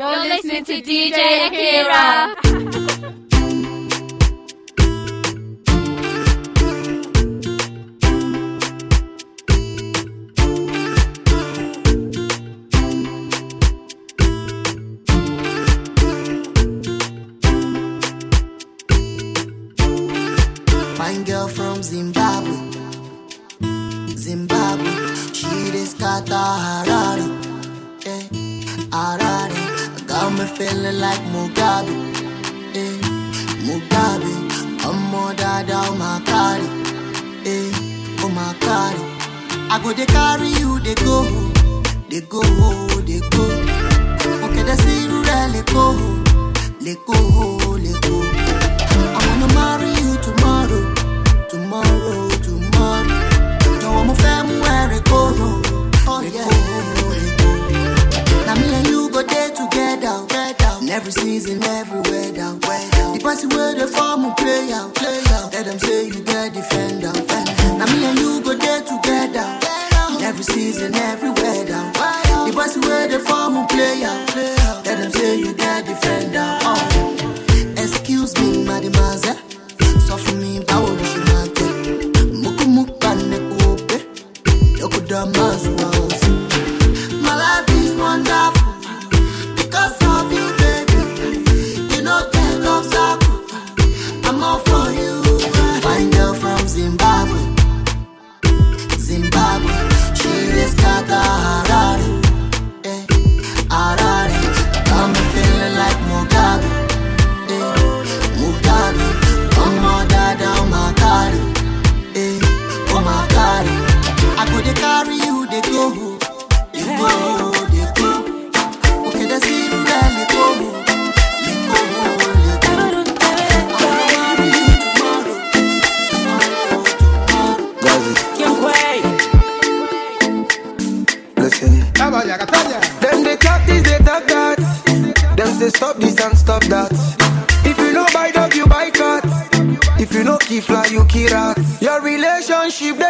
You're 0.00 0.18
listening 0.20 0.64
to 0.64 0.80
DJ 0.80 1.48
Akira. 1.48 2.49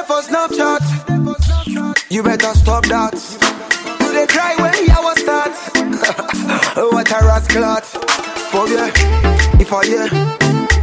There 0.00 0.06
for 0.06 0.22
Snapchat. 0.22 0.82
You 2.10 2.22
better 2.22 2.54
stop 2.54 2.84
that. 2.86 3.12
Do 3.98 4.12
they 4.12 4.26
cry 4.26 4.54
when 4.56 4.72
the 4.72 4.92
hour 4.92 5.14
start? 5.16 5.52
what 6.92 7.10
a 7.10 7.18
rascal. 7.24 7.80
For 8.50 8.68
yeah, 8.68 8.90
if 9.60 9.72
I 9.72 9.82
yeah, 9.84 10.08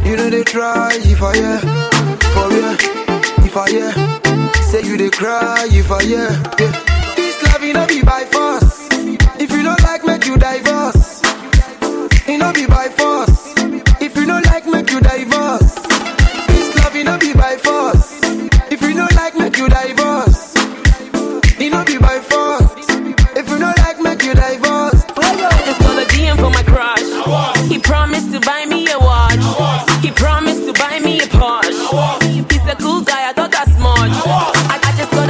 you 0.04 0.16
know 0.16 0.30
they 0.30 0.44
try. 0.44 0.90
If 0.94 1.22
I 1.22 1.34
yeah, 1.34 1.58
for 2.34 2.50
yeah, 2.52 2.76
if 3.44 3.56
I 3.56 3.68
yeah, 3.68 3.92
say 4.62 4.82
you 4.82 4.96
they 4.96 5.10
cry. 5.10 5.66
If 5.70 5.90
I 5.90 6.00
yeah, 6.02 6.30
yeah. 6.58 6.72
This 7.16 7.42
love 7.44 7.62
you 7.62 7.72
know 7.74 7.86
be 7.86 8.02
by 8.02 8.24
force. 8.24 8.88
If 9.40 9.52
you 9.52 9.62
don't 9.62 9.82
like, 9.82 10.04
make 10.04 10.26
you 10.26 10.36
divorce. 10.36 11.22
It 12.26 12.38
no 12.38 12.52
be 12.52 12.66
by 12.66 12.88
force. 12.88 13.27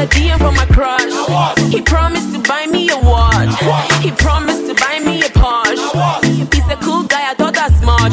DM 0.09 0.39
from 0.39 0.55
my 0.57 0.67
crush. 0.67 1.13
He 1.73 1.81
promised 1.81 2.33
to 2.35 2.41
buy 2.49 2.67
me 2.67 2.91
a 2.91 2.99
watch. 2.99 3.55
He 4.03 4.11
promised 4.13 4.67
to 4.67 4.75
buy 4.75 5.01
me 5.01 5.21
a 5.23 5.29
Porsche. 5.29 6.53
He's 6.53 6.69
a 6.69 6.77
cool 6.77 7.05
guy, 7.05 7.31
I 7.31 7.35
thought 7.35 7.55
that's 7.55 7.81
much. 7.83 8.13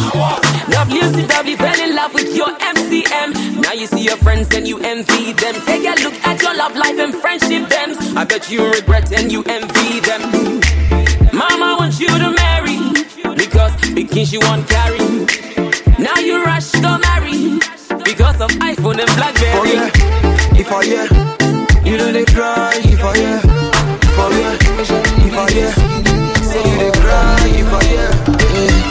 WCW 0.69 1.57
fell 1.57 1.79
in 1.79 1.95
love 1.95 2.13
with 2.13 2.35
your 2.35 2.51
MCM. 2.59 3.61
Now 3.61 3.73
you 3.73 3.87
see 3.87 4.03
your 4.03 4.17
friends 4.17 4.53
and 4.55 4.67
you 4.67 4.79
envy 4.79 5.33
them. 5.33 5.55
Take 5.65 5.85
a 5.87 5.95
look 6.03 6.13
at 6.25 6.41
your 6.41 6.55
love 6.55 6.75
life 6.75 6.99
and 6.99 7.13
friendship 7.13 7.69
them. 7.69 7.95
I 8.17 8.25
bet 8.25 8.49
you 8.49 8.69
regret 8.71 9.11
and 9.11 9.31
you 9.31 9.43
envy 9.43 9.99
them. 9.99 10.21
Mama 11.33 11.75
wants 11.79 11.99
you 11.99 12.07
to 12.07 12.31
marry 12.31 12.77
because 13.35 13.73
because 13.93 14.29
she 14.29 14.37
won't 14.37 14.67
carry. 14.69 14.99
Now 15.99 16.17
you 16.19 16.43
rush 16.43 16.71
to 16.71 16.99
marry 16.99 17.59
because 18.03 18.39
of 18.41 18.49
iPhone 18.61 18.99
and 18.99 19.11
BlackBerry. 19.15 19.73
yeah, 19.73 20.59
if 20.59 20.71
I 20.71 20.83
yeah, 20.83 21.07
you 21.85 21.97
know 21.97 22.11
they 22.11 22.25
cry. 22.25 22.71
If 22.83 23.03
I 23.03 23.13
yeah, 23.15 23.39
for 23.39 24.29
yeah, 24.33 24.57
if 25.25 25.33
I 25.33 25.47
yeah, 25.53 25.71
say 26.41 26.61
you 26.69 26.77
they 26.81 26.91
cry. 26.99 27.37
If 27.61 27.73
I 27.73 27.81
yeah, 27.93 28.11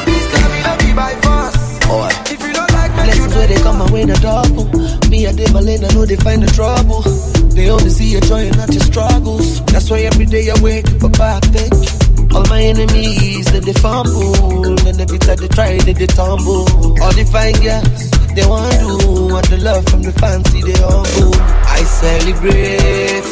this 0.06 0.24
no 0.64 0.72
be 0.78 0.94
by 0.94 1.12
force. 1.22 1.90
Alright. 1.90 2.32
If 2.32 2.40
you 2.42 2.52
don't 2.52 2.72
like, 2.72 2.90
you 2.90 3.04
Blessings 3.04 3.34
where 3.34 3.46
they 3.48 3.60
come 3.62 3.78
my 3.78 3.92
way, 3.92 4.04
the 4.04 4.14
double. 4.22 4.66
Me, 5.10 5.26
I 5.26 5.32
did 5.32 5.52
my 5.52 5.60
I 5.60 5.94
know 5.94 6.06
they 6.06 6.16
find 6.16 6.42
the 6.42 6.50
trouble. 6.54 7.02
They 7.54 7.70
only 7.70 7.90
see 7.90 8.10
your 8.10 8.20
joy 8.22 8.48
and 8.48 8.56
not 8.56 8.72
your 8.72 8.82
struggles. 8.82 9.64
That's 9.66 9.90
why 9.90 10.00
every 10.00 10.26
day 10.26 10.50
I 10.50 10.60
wake 10.60 10.86
up 10.88 11.02
a 11.02 11.08
backbench. 11.08 12.34
All 12.34 12.44
my 12.50 12.60
enemies, 12.62 13.46
then 13.52 13.62
they 13.62 13.72
fumble. 13.74 14.64
And 14.88 15.00
every 15.00 15.18
time 15.18 15.36
they 15.36 15.48
try, 15.48 15.78
they, 15.78 15.92
they 15.92 16.06
tumble. 16.06 16.66
All 17.02 17.12
the 17.14 17.24
fine 17.30 17.54
girls, 17.62 18.10
they 18.34 18.46
want 18.46 18.78
do. 18.80 18.88
Want 19.30 19.48
the 19.48 19.58
love 19.58 19.84
from 19.86 20.02
the 20.02 20.12
fancy, 20.12 20.60
they 20.62 20.74
humble. 20.78 21.34
I 21.70 21.82
celebrate, 21.82 23.26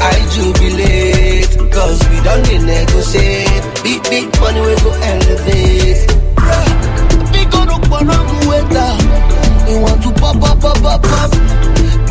I 0.00 0.16
jubilate. 0.32 1.52
Cause 1.72 1.98
we 2.08 2.16
done 2.24 2.42
they 2.44 2.58
negotiate. 2.58 3.64
Big, 3.82 4.02
big 4.08 4.28
money, 4.40 4.60
we 4.60 4.74
go 4.84 4.92
elevate. 4.92 6.04
Big 7.32 7.54
on 7.54 7.68
on. 7.68 7.80
They 9.66 9.76
want 9.80 10.02
to 10.04 10.10
pop, 10.20 10.38
pop, 10.40 10.60
pop, 10.60 10.78
pop, 10.80 11.02
pop. 11.02 11.30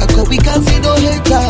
I 0.02 0.06
go, 0.14 0.24
we 0.30 0.38
can't 0.38 0.64
see 0.66 0.80
no 0.82 0.94
hater. 0.96 1.46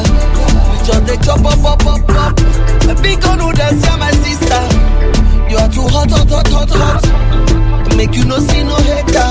We 0.72 0.78
just 0.86 1.06
they 1.08 1.18
chop, 1.26 1.42
pop, 1.42 1.60
pop, 1.60 1.80
pop, 1.80 2.02
pop. 2.08 3.02
Big 3.02 3.26
on 3.26 3.40
who 3.40 3.52
dance, 3.54 3.84
yeah, 3.84 3.96
my 3.98 4.12
sister. 4.12 4.62
You 5.50 5.58
are 5.58 5.70
too 5.70 5.88
hot, 5.88 6.12
hot, 6.12 6.30
hot, 6.30 6.48
hot, 6.48 6.70
hot. 6.70 7.35
Make 7.96 8.16
you 8.16 8.26
no 8.26 8.38
see 8.40 8.64
no 8.64 8.76
hater. 8.76 9.30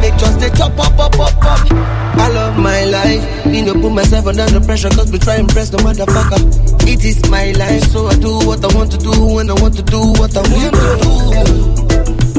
Make 0.00 0.16
just 0.16 0.38
they 0.38 0.50
chop, 0.50 0.76
pop, 0.76 0.94
pop, 0.96 1.12
pop, 1.12 1.32
pop. 1.40 1.72
I 1.72 2.28
love 2.28 2.58
my 2.58 2.84
life. 2.84 3.46
Me 3.46 3.62
no 3.62 3.72
put 3.72 3.92
myself 3.92 4.26
under 4.26 4.46
the 4.46 4.60
pressure, 4.60 4.90
cause 4.90 5.10
we 5.10 5.18
try 5.18 5.36
and 5.36 5.48
press 5.48 5.72
no 5.72 5.78
motherfucker. 5.78 6.40
It 6.86 7.04
is 7.04 7.28
my 7.30 7.52
life, 7.52 7.84
so 7.90 8.06
I 8.06 8.14
do 8.16 8.32
what 8.46 8.64
I 8.64 8.76
want 8.76 8.92
to 8.92 8.98
do 8.98 9.10
when 9.34 9.50
I 9.50 9.54
want 9.54 9.76
to 9.76 9.82
do 9.82 9.98
what 10.20 10.36
I 10.36 10.42
want 10.44 10.74
to 10.74 10.80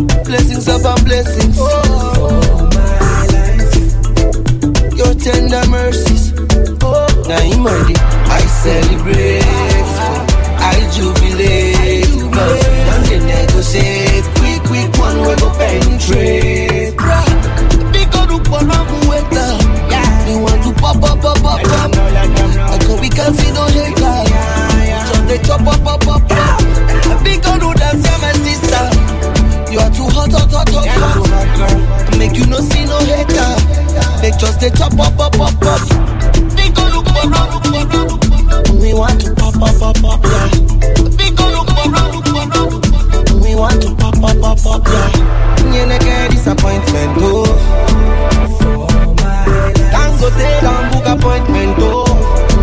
do. 0.06 0.24
Blessings 0.25 0.68
upon 0.68 1.04
blessings. 1.04 1.57
Oh, 1.60 2.69
my 2.77 3.25
life. 3.33 3.74
Your 4.98 5.13
tender 5.15 5.63
mercies. 5.69 6.33
Oh, 6.83 7.07
now 7.27 7.42
in 7.42 7.62
my 7.62 7.74
day, 7.88 8.00
I 8.30 8.42
celebrate. 8.62 9.44
I 10.60 10.89
jubilate. 10.94 12.07
Cause 12.31 13.68
mmanụ 15.17 15.47
penetrate, 15.57 16.93
pentre 16.97 17.19
Biko 17.91 18.25
dukpo 18.29 18.57
n'ọgwụ 18.61 19.09
weta 19.09 19.45
We 20.27 20.35
want 20.43 20.63
to 20.63 20.71
pop 20.81 21.03
up 21.03 21.23
up 21.23 21.45
up 21.45 21.45
up 21.45 21.61
Cause 21.63 22.99
we 23.01 23.09
can 23.09 23.33
see 23.33 23.51
no 23.51 23.63
hater 23.65 24.23
Just 25.09 25.27
they 25.27 25.37
chop 25.39 25.61
up 25.67 25.85
up 25.87 26.07
up 26.07 26.31
up 26.31 26.61
Biko 27.23 27.59
do 27.59 27.73
dance 27.79 28.03
yeah. 28.05 28.17
My 28.21 28.31
sister 28.43 28.83
You 29.71 29.79
are 29.79 29.89
too 29.91 30.07
hot 30.15 30.31
hot 30.31 30.51
hot 30.51 30.69
hot 30.69 30.87
hot 31.57 32.17
Make 32.17 32.37
you 32.37 32.45
no 32.47 32.59
see 32.59 32.85
no 32.85 32.97
hater 32.99 33.55
They 34.21 34.31
just 34.37 34.59
they 34.59 34.69
chop 34.71 34.93
up 34.99 35.19
up 35.19 35.39
up 35.39 35.65
up 35.65 35.81
Biko 36.55 36.83
dukpo 36.91 37.21
n'ọgwụ 37.31 37.71
weta 37.71 38.01
We 38.81 38.93
want 38.93 39.21
to 39.21 39.33
pop 39.35 39.55
up 39.55 39.81
up 39.81 40.03
up 40.03 40.25
up 40.25 40.51
Biko 41.17 41.43
dukpo 41.53 41.83
n'ọgwụ 41.91 42.19
weta 42.35 42.61
We 43.43 43.55
want 43.55 43.81
to 43.81 43.96
pop, 44.47 44.63
pop, 44.63 44.88
yeah. 44.88 45.11
You 45.73 45.85
never 45.85 46.03
get 46.03 46.31
disappointment, 46.31 47.17
oh. 47.19 47.45
For 48.59 48.88
my 49.19 49.44
life. 49.44 49.91
Dangote 49.91 50.49
don't 50.63 50.85
book 50.91 51.07
appointment, 51.13 51.75
oh. 51.79 52.07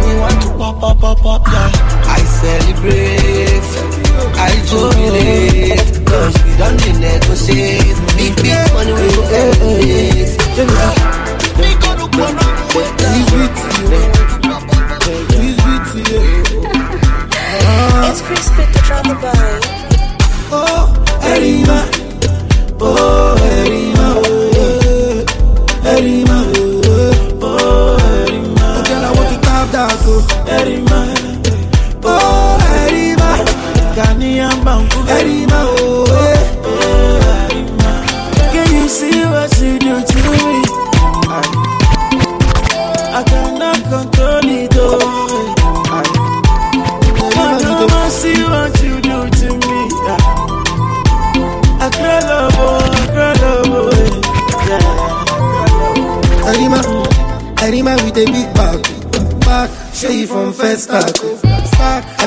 We 0.04 0.12
want 0.19 0.38
to 0.42 0.48
pop, 0.56 0.81
pop, 0.81 0.98
pop, 0.98 1.19
pop, 1.19 1.42
yeah. 1.46 2.16
I 2.16 2.20
celebrate, 2.40 3.69
I 4.40 4.52
jubilate, 4.69 6.06
cause 6.06 6.34
we 6.44 6.50
done 6.56 6.76
the 6.81 6.90
negotiate. 7.04 7.96
Big, 8.16 8.32
big 8.40 8.72
money 8.72 8.92
we 8.92 9.06
go 9.12 9.22
elevate. 9.28 10.32
Eh, 10.32 10.64
eh, 10.64 10.84
eh. 10.84 10.94
We 11.58 11.69
go 11.82 11.90
look 12.00 12.12
for 12.14 12.32
run, 12.32 12.54
It's 18.06 18.20
crispy 18.22 18.64
to 18.72 18.80
drop 18.87 19.04
the 19.04 19.14
ball. 19.14 19.84
Oh, 20.56 20.94
Erima. 21.34 21.94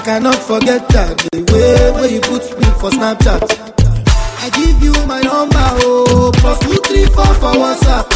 Cannot 0.08 0.36
forget 0.36 0.88
that. 0.96 1.18
The 1.36 1.44
way 1.52 1.92
where 1.92 2.08
you 2.10 2.22
put 2.22 2.40
me 2.56 2.68
for 2.80 2.90
Snapchat. 2.96 3.44
I 4.40 4.48
give 4.56 4.80
you 4.82 4.96
my 5.06 5.20
number, 5.20 5.68
oh, 5.84 6.32
plus 6.40 6.60
two, 6.64 6.80
three, 6.88 7.04
four 7.12 7.28
for 7.36 7.52
WhatsApp. 7.60 8.08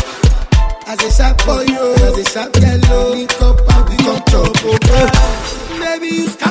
As 0.88 1.04
a 1.04 1.12
sharp 1.12 1.36
boy, 1.44 1.68
oh, 1.68 2.08
as 2.08 2.16
a 2.16 2.24
sharp 2.32 2.54
girl, 2.54 2.80
oh, 2.96 3.12
link 3.12 3.36
up 3.44 3.60
and 3.60 3.84
we 3.92 3.96
come 4.08 4.24
chop, 4.32 4.56
oh. 4.64 4.80
Baby, 5.84 6.16
you 6.16 6.28
scatter 6.30 6.51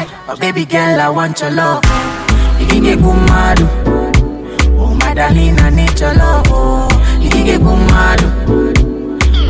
Chai, 0.00 0.24
oh 0.28 0.36
baby 0.36 0.64
girl, 0.64 1.00
I 1.00 1.08
want 1.08 1.40
your 1.40 1.50
love. 1.50 1.84
You 2.58 2.66
can 2.66 2.82
get 2.82 3.00
mad. 3.00 3.60
Oh 4.78 4.96
my 5.00 5.14
darling, 5.14 5.58
I 5.58 5.70
need 5.70 5.98
your 6.00 6.14
love. 6.14 6.46
Oh, 6.48 6.88
you 7.20 7.28
can 7.28 7.44
get 7.44 7.60
mad. 7.60 8.20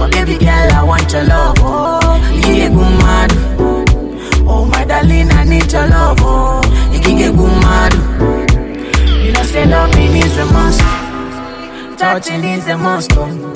Oh 0.01 0.09
baby 0.11 0.39
girl, 0.39 0.73
I 0.73 0.83
want 0.83 1.13
your 1.13 1.25
love. 1.25 1.57
Oh, 1.61 2.17
you 2.35 2.43
can 2.43 2.55
get 2.57 2.73
mad. 2.73 3.33
Oh 4.49 4.65
my 4.65 4.85
darling, 4.85 5.31
I 5.31 5.45
need 5.45 5.71
your 5.71 5.87
love. 5.87 6.19
Oh, 6.21 6.63
you 6.93 7.01
can 7.01 7.19
get 7.19 7.35
mad. 7.35 7.95
You 9.25 9.33
know 9.33 9.43
say 9.45 9.67
loving 9.67 10.17
is 10.17 10.37
a 10.37 10.47
must, 10.47 10.81
touching 11.99 12.45
is 12.45 12.67
a 12.67 12.77
must. 12.77 13.13
Oh. 13.15 13.53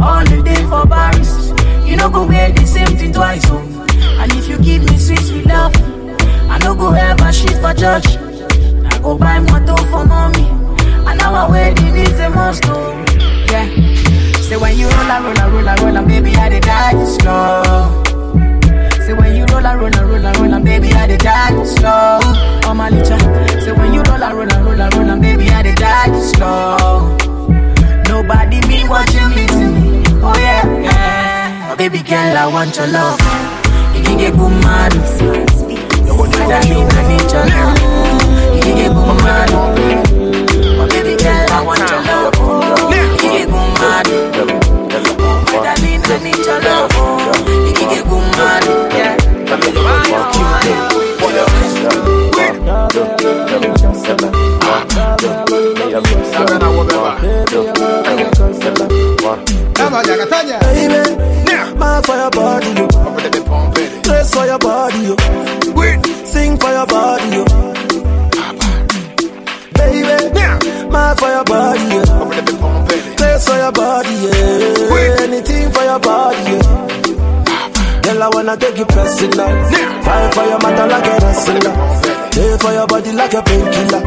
All 0.00 0.24
the 0.24 0.42
day 0.44 0.62
for 0.70 0.86
Paris, 0.86 1.50
you 1.88 1.96
know 1.96 2.08
go 2.08 2.26
wear 2.26 2.52
the 2.52 2.66
same 2.66 2.96
thing 2.98 3.12
twice. 3.12 3.42
Oh. 3.46 3.58
And 4.20 4.32
if 4.34 4.48
you 4.48 4.58
give 4.58 4.84
me 4.88 4.96
sweet 4.98 5.18
sweet 5.18 5.46
love, 5.46 5.74
no 6.74 6.78
go 6.78 6.92
ever 6.92 7.32
shit 7.32 7.52
for 7.60 7.74
church. 7.74 8.16
I 8.92 8.98
go 9.02 9.16
buy 9.18 9.38
motor 9.40 9.76
for 9.90 10.04
mommy, 10.04 10.46
and 11.08 11.20
our 11.22 11.50
wedding 11.50 11.96
is 11.96 12.18
a 12.20 12.30
must. 12.30 12.64
Oh. 12.66 13.04
Yeah. 13.50 13.66
Say 14.40 14.56
when 14.56 14.76
you 14.78 14.86
roll 14.88 15.10
and 15.10 15.24
roll 15.24 15.38
and 15.38 15.52
roll 15.52 15.68
and 15.68 15.80
roll 15.80 15.96
and 15.96 16.08
baby 16.08 16.34
I 16.36 16.48
dey 16.48 16.60
die 16.60 17.04
slow. 17.04 18.02
Say 19.04 19.12
when 19.14 19.36
you 19.36 19.44
roll 19.46 19.66
and 19.66 19.80
roll 19.80 19.94
and 19.94 20.08
roll 20.08 20.26
and 20.26 20.36
roll 20.38 20.54
and 20.54 20.64
baby 20.64 20.92
I 20.92 21.06
dey 21.06 21.16
die 21.18 21.64
slow. 21.64 22.20
Oh 22.64 22.74
my 22.74 22.90
licha. 22.90 23.18
Say 23.64 23.72
when 23.72 23.92
you 23.92 24.02
roll 24.02 24.22
and 24.22 24.34
roll 24.36 24.52
and 24.52 24.64
roll 24.64 24.80
and 24.80 24.94
roll 24.94 25.10
and 25.10 25.22
baby 25.22 25.48
I 25.50 25.62
dey 25.62 25.74
die 25.74 26.20
slow. 26.20 27.16
Nobody 28.08 28.60
mean 28.68 28.88
what 28.88 29.12
you 29.12 29.20
to 29.20 29.70
me. 29.70 30.02
Oh 30.24 30.34
yeah, 30.38 30.80
yeah. 30.80 31.72
Oh 31.72 31.76
baby 31.76 32.02
girl 32.02 32.36
I 32.36 32.46
want 32.46 32.76
your 32.76 32.86
love. 32.88 33.18
You 33.96 34.02
can 34.04 34.18
get 34.18 34.32
good 34.34 35.61
mad. 39.22 39.50
My 40.78 40.86
darling 40.88 41.20
I 41.50 41.62
want 41.62 41.80
to 41.80 41.96
know. 42.06 42.30
You 42.90 43.04
get 43.20 43.42
a 43.42 43.50
good 43.50 43.70
man. 43.80 44.06
I 46.04 46.18
need 46.18 46.42
your 46.44 46.58
love. 46.60 46.92
You 47.66 47.72
can 47.74 47.88
get 47.88 48.04
good 48.04 48.26
mad. 48.38 48.64
Oh 48.64 48.78
baby 49.56 49.72
girl 49.72 49.86
I 49.86 50.10
want 50.32 50.58
your 50.58 50.82
love. 50.82 51.72
You 51.92 52.38
can 52.38 52.50
get 52.52 52.82
good 53.82 54.76
mad. 54.90 55.06
My 55.06 55.18
darling 55.38 55.54
I 55.54 55.98
need 56.02 56.22
your 56.46 56.88
love. 56.90 57.02
You 57.26 57.32
can 57.32 58.56
get 58.60 58.74
good 58.74 59.06
mad. 59.16 60.42
Yeah. 60.48 60.58
Baby, 60.60 60.98
mad 61.78 62.04
for 62.06 62.16
your 62.16 62.30
body, 62.30 62.70
yo. 62.74 63.91
Dress 64.02 64.34
for 64.34 64.44
your 64.46 64.58
body, 64.58 64.98
yo. 65.08 65.16
Sing 66.24 66.56
for 66.58 66.70
your 66.70 66.86
body, 66.86 67.36
yo. 67.36 67.44
Baby, 69.74 70.32
mad 70.90 71.18
for 71.18 71.28
your 71.28 71.44
body, 71.44 71.84
yo. 71.94 72.02
Dress 73.16 73.48
for 73.48 73.56
your 73.56 73.72
body, 73.72 74.14
yeah. 74.24 75.22
Anything 75.22 75.70
for 75.72 75.82
your 75.84 75.98
body, 76.00 76.42
yeah. 76.42 78.00
Girl, 78.02 78.22
I 78.22 78.28
wanna 78.32 78.56
take 78.56 78.76
you 78.78 78.86
personal. 78.86 79.48
Fight 80.02 80.34
for 80.34 80.44
your 80.44 80.58
matter 80.58 80.86
like 80.88 81.06
a 81.06 81.24
wrestler. 81.24 81.74
Lay 82.36 82.58
for 82.58 82.72
your 82.72 82.86
body 82.86 83.12
like 83.12 83.34
a 83.34 83.42
painkiller. 83.42 84.00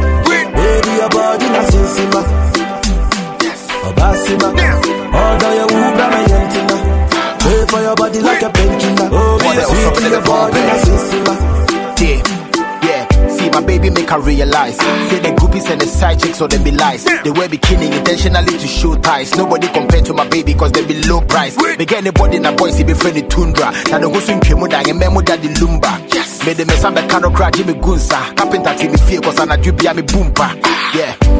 Baby, 0.56 0.92
your 1.00 1.08
body 1.10 1.46
na 1.48 1.62
sinsima. 1.70 2.22
Obasima. 3.88 4.48
Although 5.16 5.54
you 5.54 5.66
whoop, 5.72 6.00
I'm 6.04 6.12
a 6.12 6.75
yentina. 7.66 7.70
For 7.70 7.80
your 7.80 7.94
body 7.96 8.20
like 8.20 8.42
a 8.42 8.50
painkiller. 8.50 9.08
Oh, 9.12 9.38
be 9.38 9.62
sweet 9.62 10.04
to 10.04 10.10
your 10.10 10.22
body 10.22 10.60
na 10.60 10.74
sinsima. 10.78 11.34
Yeah, 12.00 12.22
yeah. 12.82 13.28
See 13.28 13.50
my 13.50 13.60
baby 13.60 13.90
make 13.90 14.10
her 14.10 14.20
realize. 14.20 14.76
Say 14.76 15.18
the 15.20 15.28
groupies 15.36 15.70
and 15.70 15.80
the 15.80 15.86
side 15.86 16.20
chicks 16.20 16.40
or 16.40 16.48
them 16.48 16.62
be 16.62 16.70
lies. 16.70 17.04
They 17.04 17.30
wear 17.30 17.48
bikini 17.48 17.92
intentionally 17.96 18.58
to 18.58 18.66
show 18.66 18.94
ties. 18.96 19.34
Nobody 19.36 19.68
compared 19.68 20.04
to 20.06 20.12
my 20.14 20.28
baby 20.28 20.54
cause 20.54 20.72
they 20.72 20.86
be 20.86 21.02
low 21.08 21.20
price. 21.22 21.56
They 21.56 21.84
get 21.84 21.98
anybody 21.98 22.38
na 22.38 22.52
boys, 22.54 22.76
he 22.78 22.84
be 22.84 22.94
friendly 22.94 23.22
tundra. 23.22 23.72
Now 23.90 23.98
the 23.98 24.08
host 24.10 24.28
in 24.28 24.40
Kemuda 24.40 24.88
and 24.88 24.98
memo 24.98 25.20
daddy 25.22 25.48
lumba. 25.48 26.14
Yes. 26.14 26.44
Made 26.46 26.56
the 26.58 26.66
mess 26.66 26.84
on 26.84 26.94
the 26.94 27.02
cano 27.08 27.30
crack 27.30 27.54
Jimmy 27.54 27.74
Gunsa. 27.74 28.36
Carpenter 28.36 28.74
team 28.76 28.92
me 28.92 28.98
fear 28.98 29.20
cause 29.20 29.38
I'm 29.40 29.50
a 29.50 29.56
drip 29.56 29.76
me 29.76 30.02
boompa. 30.02 30.60
Ah. 30.64 30.92
Yeah. 30.94 31.35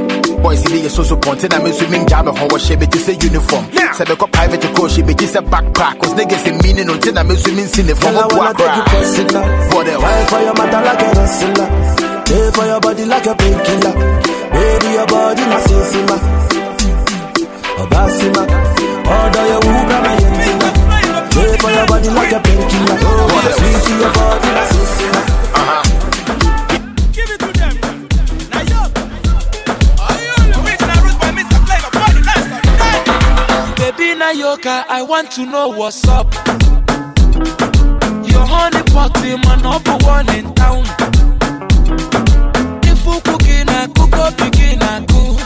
Boys, 0.47 0.62
he 0.62 0.79
be 0.79 0.87
a 0.87 0.88
so 0.88 1.03
ponte 1.17 1.50
na 1.50 1.59
me 1.59 1.73
swimming 1.73 2.07
jam 2.07 2.26
ho 2.26 2.47
wa 2.47 2.55
shebe 2.57 2.87
to 2.88 2.99
say 2.99 3.19
uniform. 3.19 3.67
Be 3.67 4.15
ko 4.15 4.26
private 4.29 4.62
coach 4.76 4.93
she 4.93 5.03
be 5.03 5.12
just 5.12 5.35
a 5.35 5.43
backpack 5.43 5.99
cause 5.99 6.15
niggas 6.15 6.47
in 6.47 6.59
meaning 6.62 6.88
until 6.88 7.15
na 7.15 7.25
me 7.25 7.35
swimming 7.35 7.67
sin 7.67 7.91
from 7.97 8.15
Girl, 8.15 8.23
I 8.23 8.31
a 8.31 8.38
wanna 8.38 8.55
take 8.55 8.76
you 8.76 8.83
cry. 8.87 8.95
personal. 8.95 9.43
What 9.75 9.88
else? 9.91 10.03
Fight 10.07 10.29
for 10.31 10.41
your 10.47 10.55
matter 10.55 10.83
like 10.87 11.03
a 11.03 11.09
wrestler. 11.19 11.69
Lay 12.31 12.50
for 12.55 12.65
your 12.65 12.79
body 12.81 13.05
like 13.07 13.26
a 13.26 13.35
painkiller. 13.35 13.95
Baby, 14.55 14.88
your 14.95 15.07
body 15.11 15.43
na 15.50 15.59
sinsima. 15.67 16.17
Obasima. 17.83 18.43
Although 19.03 19.47
you 19.50 19.59
whoop, 19.67 19.91
I'm 19.99 20.07
a 20.07 20.12
yentina. 20.15 20.69
Lay 21.43 21.57
for 21.59 21.71
your 21.75 21.87
body 21.91 22.11
like 22.15 22.31
a 22.31 22.38
painkiller. 22.38 22.99
Sweet 23.59 23.83
to 23.83 23.93
your 23.99 24.12
body 24.15 24.49
na 24.55 24.62
sinsima. 24.71 25.21
Give 25.83 25.86
Nayoka, 34.26 34.85
I 34.88 35.02
want 35.02 35.30
to 35.37 35.47
know 35.47 35.68
what's 35.68 36.04
up. 36.09 36.35
Your 38.26 38.45
honey 38.45 38.83
pot 38.90 39.16
in 39.25 39.40
my 39.42 39.54
number 39.62 39.97
one 40.04 40.28
in 40.35 40.52
town. 40.54 40.83
If 42.83 43.06
you 43.06 43.21
cooking, 43.21 43.68
I 43.68 43.87
cook 43.95 44.16
up, 44.16 44.37
begin, 44.37 44.83
I 44.83 45.06
cook. 45.06 45.38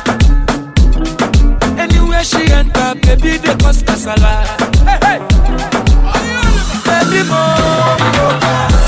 Anywhere 1.78 2.25
she 2.25 2.50
enter, 2.50 2.94
baby, 3.02 3.37
they 3.37 3.54
cause 3.56 3.82
casala. 3.82 4.46
Hey, 4.88 4.99
hey. 5.04 5.18
Baby, 6.87 7.28
more. 7.28 8.79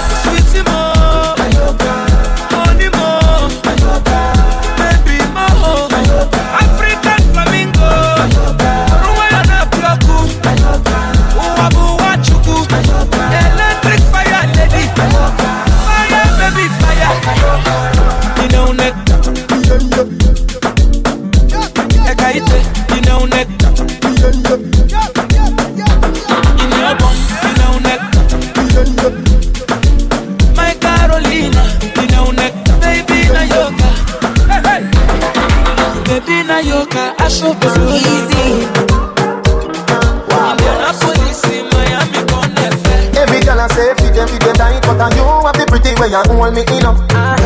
Way 46.02 46.10
you 46.10 46.22
hold 46.34 46.54
me 46.54 46.62
in 46.66 46.86
up. 46.86 46.98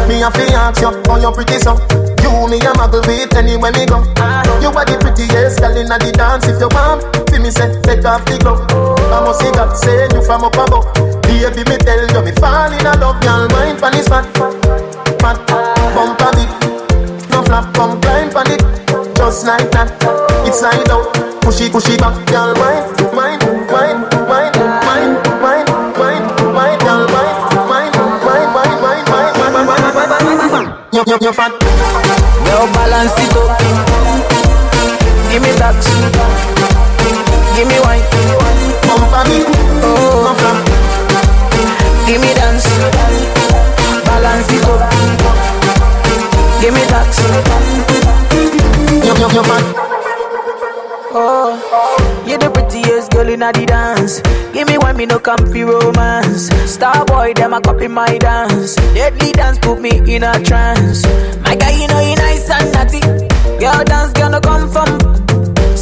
Me 0.09 0.23
a 0.23 0.31
fi 0.33 0.49
ask 0.57 0.81
you, 0.81 0.91
how 1.07 1.21
you 1.21 1.31
pretty 1.33 1.59
so? 1.61 1.77
You 2.25 2.49
me 2.49 2.57
a 2.65 2.73
muggle 2.81 3.05
with 3.05 3.37
anywhere 3.37 3.73
me 3.73 3.85
go. 3.85 4.01
You 4.65 4.73
are 4.73 4.87
the 4.89 4.97
prettiest 5.01 5.61
girl 5.61 5.77
inna 5.77 6.01
the 6.01 6.11
dance. 6.17 6.49
If 6.49 6.61
you 6.61 6.69
want, 6.73 7.05
fi 7.29 7.39
me 7.39 7.51
say 7.51 7.69
take 7.85 8.05
off 8.05 8.25
the 8.25 8.41
glove. 8.41 8.65
I 9.13 9.21
must 9.21 9.41
see 9.41 9.53
God 9.53 9.77
say 9.77 10.09
you 10.13 10.23
from 10.25 10.45
up 10.45 10.57
above. 10.57 10.89
Baby 11.23 11.63
me 11.69 11.77
tell 11.85 12.01
you 12.01 12.23
me 12.25 12.33
fall 12.41 12.73
in 12.73 12.85
love, 12.85 13.21
y'all 13.25 13.49
mind 13.53 13.79
pon 13.79 13.93
this 13.93 14.09
fat, 14.09 14.25
fat, 15.21 15.37
bumper 15.93 16.31
beat. 16.33 16.51
No 17.31 17.43
flap, 17.45 17.75
come 17.75 18.01
climb 18.01 18.31
pon 18.31 18.51
it 18.51 18.86
just 19.27 19.45
like 19.45 19.71
that. 19.75 19.91
It's 20.47 20.63
slide 20.63 20.87
out, 20.87 21.11
push 21.43 21.59
it, 21.59 21.75
push 21.75 21.91
it 21.91 21.99
back, 21.99 22.15
girl. 22.31 22.55
Wine, 22.55 22.87
wine, 23.11 23.43
wine, 23.67 24.07
wine, 24.31 24.55
wine, 24.87 25.19
wine, 25.43 25.67
wine, 25.99 26.23
wine, 26.55 26.79
girl. 26.87 27.03
Wine, 27.11 27.35
wine, 27.67 27.91
wine, 28.23 28.47
wine, 28.55 28.79
wine, 28.79 29.03
wine, 29.11 29.35
wine, 29.35 29.51
wine, 29.51 29.67
wine, 29.67 29.95
wine, 29.99 30.39
wine, 30.39 30.51
wine. 30.55 30.69
You, 30.95 31.03
you, 31.11 31.19
you 31.19 31.33
fat. 31.35 31.51
Now 32.47 32.71
balance 32.71 33.19
it 33.19 33.35
up. 33.35 33.51
Give 35.35 35.43
me 35.43 35.51
that. 35.59 35.75
Give 37.59 37.67
me 37.67 37.83
wine. 37.83 38.07
Bump 38.87 39.11
a 39.11 39.21
beat. 39.27 39.43
Oh, 39.83 40.23
come 40.23 40.39
from. 40.39 40.57
Give 42.07 42.23
me 42.23 42.31
dance. 42.31 42.71
Balance 44.07 44.55
it 44.55 44.63
up. 44.71 44.87
Give 46.63 46.73
me 46.73 46.83
that 46.95 47.56
you, 49.17 49.29
you, 49.29 49.35
you 49.35 49.43
man. 49.49 49.65
Oh, 51.19 52.25
you're 52.27 52.39
the 52.39 52.51
prettiest 52.51 53.11
girl 53.13 53.29
in 53.29 53.41
the 53.41 53.65
dance. 53.67 54.21
Give 54.53 54.69
me 54.69 54.77
one, 54.79 54.97
me 54.97 55.07
no 55.07 55.19
comfy 55.19 55.65
romance. 55.65 56.49
Star 56.71 57.05
boy, 57.07 57.33
them 57.35 57.55
a 57.55 57.61
copy 57.61 57.89
my 57.89 58.19
dance. 58.19 58.75
Deadly 58.95 59.33
dance 59.33 59.59
put 59.59 59.81
me 59.81 59.91
in 60.15 60.23
a 60.23 60.39
trance. 60.43 61.05
My 61.41 61.57
guy, 61.57 61.71
you 61.81 61.89
know 61.89 62.01
you 62.01 62.17
nice 62.17 62.51
and 62.51 62.73
naughty. 62.73 63.01
Girl 63.59 63.85
dance, 63.85 64.13
gonna 64.13 64.41
come 64.41 64.71
from 64.71 65.26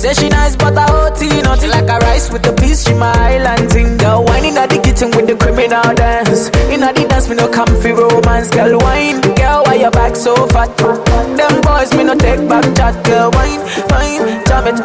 Say 0.04 0.12
she 0.12 0.28
nice, 0.28 0.54
but 0.54 0.76
I 0.76 0.84
OT 0.84 1.40
Nothing 1.40 1.70
like 1.70 1.88
a 1.88 1.96
rice 2.04 2.30
with 2.30 2.42
the 2.42 2.52
peas, 2.52 2.84
she 2.84 2.92
my 2.92 3.10
island 3.16 3.72
thing. 3.72 3.96
Girl, 3.96 4.22
wine 4.22 4.44
in 4.44 4.52
the 4.52 4.68
kitchen 4.84 5.08
with 5.16 5.26
the 5.26 5.34
criminal 5.34 5.94
dance. 5.96 6.52
In 6.68 6.80
the 6.80 6.92
dance, 7.08 7.26
me 7.26 7.36
no 7.36 7.48
comfy 7.48 7.92
romance. 7.92 8.50
Girl, 8.50 8.76
wine, 8.80 9.22
girl, 9.32 9.64
why 9.64 9.76
your 9.80 9.90
back 9.90 10.14
so 10.14 10.34
fat? 10.52 10.76
Them 10.76 11.56
boys, 11.64 11.88
me 11.96 12.04
no 12.04 12.14
take 12.20 12.46
back 12.46 12.68
chat. 12.76 12.92
Girl, 13.06 13.30
wine, 13.32 13.64
wine, 13.88 14.44
jam 14.44 14.68
it, 14.68 14.76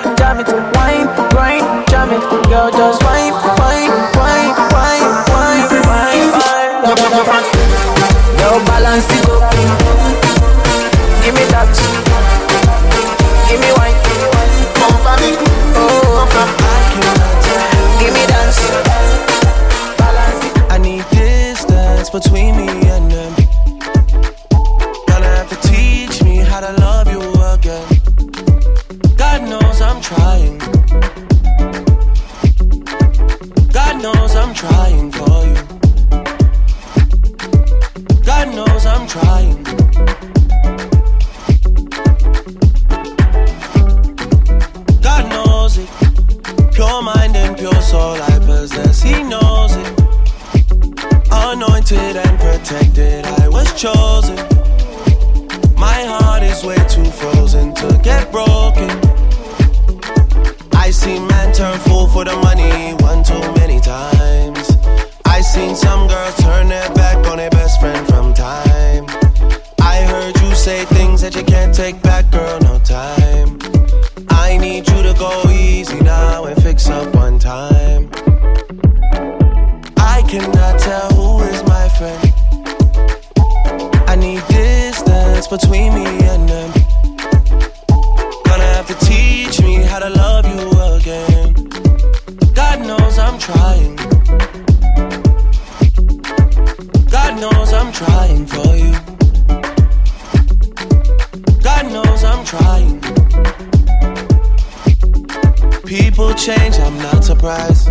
Surprised. 107.39 107.87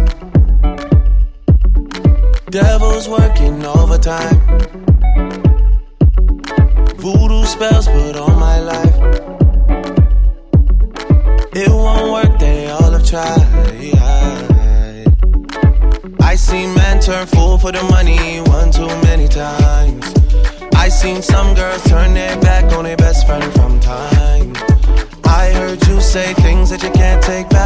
Devil's 2.51 3.09
working 3.09 3.65
overtime. 3.65 4.39
Voodoo 6.99 7.45
spells 7.47 7.89
put 7.89 8.17
on 8.17 8.39
my 8.39 8.61
life. 8.61 8.97
It 11.55 11.71
won't 11.71 12.13
work, 12.13 12.39
they 12.39 12.69
all 12.69 12.93
have 12.93 13.07
tried. 13.07 13.41
I 16.21 16.35
seen 16.35 16.75
men 16.75 17.01
turn 17.01 17.27
fool 17.27 17.57
for 17.57 17.73
the 17.73 17.83
money 17.85 18.43
one 18.51 18.71
too 18.71 18.87
many 19.09 19.29
times. 19.29 20.05
I 20.75 20.91
seen 20.91 21.23
some 21.23 21.55
girls 21.55 21.83
turn 21.85 22.13
their 22.13 22.39
back 22.43 22.71
on 22.75 22.85
their 22.85 22.99
best 22.99 23.27
friend 23.27 23.51
from 23.55 23.81
time. 23.81 24.53
I 25.25 25.53
heard 25.53 25.87
you 25.87 26.03
say 26.03 26.35
things 26.35 26.69
that 26.69 26.83
you 26.83 26.91
can't 26.91 27.23
take 27.23 27.49
back, 27.49 27.58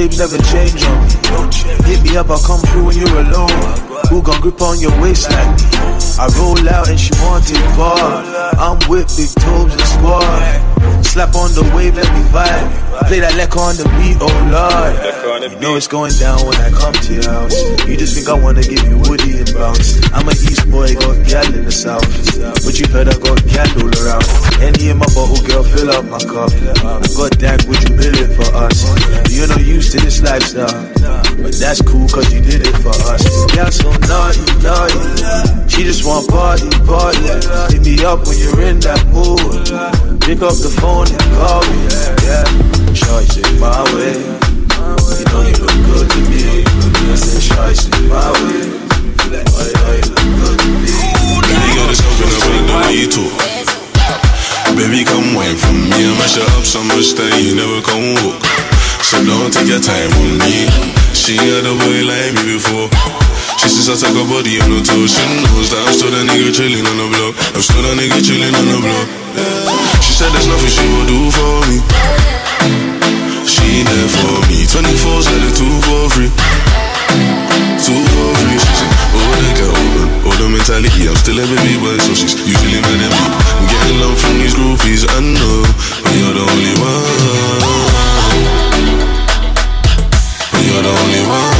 Told 0.00 0.16
never 0.16 0.38
change 0.44 0.82
on 0.82 1.02
me. 1.04 1.84
Hit 1.84 2.02
me 2.02 2.16
up, 2.16 2.30
I'll 2.30 2.40
come 2.40 2.60
through 2.60 2.86
when 2.86 2.96
you're 2.96 3.20
alone. 3.20 3.50
Who 4.08 4.22
gon' 4.22 4.40
grip 4.40 4.62
on 4.62 4.80
your 4.80 4.98
waist 4.98 5.28
like 5.30 5.60
me? 5.60 5.68
I 6.18 6.26
roll 6.38 6.68
out 6.70 6.88
and 6.88 6.98
she 6.98 7.12
wanted 7.20 7.60
bar. 7.76 8.24
I'm 8.56 8.78
with 8.88 9.14
big 9.14 9.28
toes 9.28 9.72
and 9.72 9.80
squad. 9.82 11.04
Slap 11.04 11.34
on 11.34 11.52
the 11.52 11.70
wave, 11.76 11.96
let 11.96 12.10
me 12.14 12.22
vibe. 12.32 12.89
Play 13.06 13.20
that 13.20 13.34
leck 13.36 13.56
on 13.56 13.76
the 13.76 13.84
beat, 13.98 14.18
oh 14.20 14.30
lord. 14.50 14.94
You 15.52 15.58
know 15.58 15.76
it's 15.76 15.88
going 15.88 16.12
down 16.14 16.38
when 16.46 16.56
I 16.60 16.70
come 16.70 16.92
to 16.94 17.12
your 17.14 17.26
house. 17.28 17.56
You 17.86 17.96
just 17.96 18.14
think 18.14 18.28
I 18.28 18.38
wanna 18.38 18.62
give 18.62 18.86
you 18.86 18.98
woody 19.08 19.38
and 19.38 19.50
bounce. 19.54 19.98
I'm 20.12 20.28
a 20.28 20.32
East 20.32 20.70
boy, 20.70 20.94
got 20.94 21.18
gal 21.26 21.48
in 21.54 21.64
the 21.64 21.72
South. 21.72 22.06
But 22.64 22.78
you 22.78 22.86
heard 22.92 23.08
I 23.08 23.16
got 23.18 23.40
gal 23.50 23.66
all 23.82 23.90
around. 24.04 24.24
Any 24.62 24.90
in 24.90 24.98
my 24.98 25.08
bottle, 25.16 25.40
girl, 25.42 25.64
fill 25.64 25.90
up 25.90 26.04
my 26.06 26.20
cup. 26.22 26.52
I 26.86 27.02
got 27.16 27.32
that, 27.42 27.64
would 27.66 27.82
you 27.82 27.96
bill 27.96 28.14
it 28.14 28.30
for 28.36 28.48
us? 28.54 28.78
You're 29.32 29.48
not 29.48 29.64
used 29.64 29.92
to 29.92 29.98
this 30.00 30.22
lifestyle. 30.22 30.99
But 31.42 31.56
that's 31.56 31.80
cool, 31.80 32.06
cause 32.08 32.32
you 32.32 32.40
did 32.40 32.66
it 32.66 32.76
for 32.84 32.92
us. 33.08 33.24
Yeah, 33.56 33.70
so 33.70 33.88
naughty, 34.06 34.44
naughty. 34.60 35.00
She 35.68 35.84
just 35.84 36.04
want 36.04 36.28
party, 36.28 36.68
party. 36.84 37.24
Hit 37.72 37.80
me 37.80 38.04
up 38.04 38.28
when 38.28 38.36
you're 38.36 38.60
in 38.60 38.78
that 38.84 39.00
mood. 39.08 39.40
Pick 40.20 40.44
up 40.44 40.52
the 40.60 40.68
phone 40.68 41.08
and 41.08 41.26
call 41.40 41.64
me. 41.64 41.88
Yeah, 42.28 42.44
sure, 42.92 43.24
take 43.24 43.56
my 43.56 43.80
way. 43.96 44.20
You 44.20 45.24
know 45.32 45.42
you 45.48 45.56
look 45.64 45.78
good 45.88 46.06
to 46.12 46.20
me. 46.28 46.60
I 47.08 47.16
said, 47.16 47.40
sure, 47.40 47.72
take 47.72 48.04
my 48.12 48.20
way. 48.44 48.68
Oh, 49.32 49.64
yeah, 49.64 49.96
you 49.96 50.12
look 50.12 50.28
good 50.44 50.58
to 50.60 50.68
me. 50.76 50.92
Baby, 51.40 51.68
got 51.72 51.88
this 51.88 52.04
open 52.04 52.28
up 52.28 52.68
the 52.68 52.76
way 52.84 53.00
you 53.00 53.08
talk. 53.08 53.32
Baby, 54.76 55.04
come 55.08 55.34
wine 55.34 55.56
from 55.56 55.88
me. 55.88 56.04
I 56.04 56.12
mash 56.20 56.36
up 56.36 56.64
so 56.68 56.84
much 56.84 57.16
that 57.16 57.32
you 57.40 57.56
never 57.56 57.80
come 57.80 58.14
walk. 58.20 58.59
So 59.10 59.18
don't 59.26 59.50
take 59.50 59.66
your 59.66 59.82
time 59.82 60.06
on 60.22 60.38
me. 60.38 60.70
She 61.18 61.34
had 61.34 61.66
a 61.66 61.74
boy 61.82 61.98
like 62.06 62.30
me 62.30 62.54
before. 62.54 62.86
She 63.58 63.66
says 63.66 63.90
I 63.90 63.98
take 63.98 64.14
her 64.14 64.22
body 64.22 64.62
on 64.62 64.70
the 64.70 64.86
toes. 64.86 65.18
She 65.18 65.26
knows 65.50 65.66
that 65.74 65.82
I'm 65.82 65.98
still 65.98 66.14
that 66.14 66.30
nigga 66.30 66.54
chilling 66.54 66.86
on 66.86 66.94
the 66.94 67.10
block. 67.10 67.34
I'm 67.50 67.58
still 67.58 67.82
that 67.82 67.98
nigga 67.98 68.22
chilling 68.22 68.54
on 68.54 68.66
the 68.70 68.78
block. 68.78 69.06
She 69.98 70.14
said 70.14 70.30
there's 70.30 70.46
nothing 70.46 70.70
she 70.70 70.86
will 70.94 71.10
do 71.10 71.26
for 71.26 71.58
me. 71.66 71.82
She 73.50 73.82
there 73.82 74.10
for 74.14 74.46
me. 74.46 74.62
24 74.70 75.26
said 75.26 75.42
it 75.42 75.58
two 75.58 75.74
for 75.90 76.06
free. 76.14 76.30
Two 77.82 77.98
for 78.14 78.30
free. 78.46 78.62
She 78.62 78.72
said, 78.78 78.94
oh, 78.94 79.26
they 79.42 79.52
get 79.58 79.74
open. 79.74 80.06
Oh, 80.22 80.34
the 80.38 80.46
mentality. 80.54 81.10
I'm 81.10 81.18
still 81.18 81.34
a 81.34 81.42
baby 81.50 81.82
boy, 81.82 81.98
so 81.98 82.14
she's 82.14 82.38
usually 82.46 82.78
mad 82.78 83.02
at 83.02 83.10
me. 83.10 83.26
I'm 83.58 83.66
getting 83.74 83.98
love 84.06 84.14
from 84.22 84.38
these 84.38 84.54
groupies. 84.54 85.02
I 85.02 85.18
know, 85.18 85.66
but 85.98 86.14
you're 86.14 86.30
the 86.38 86.46
only 86.46 86.74
one. 86.78 87.69
You're 90.70 90.82
the 90.82 90.92
only 91.02 91.22
one. 91.26 91.56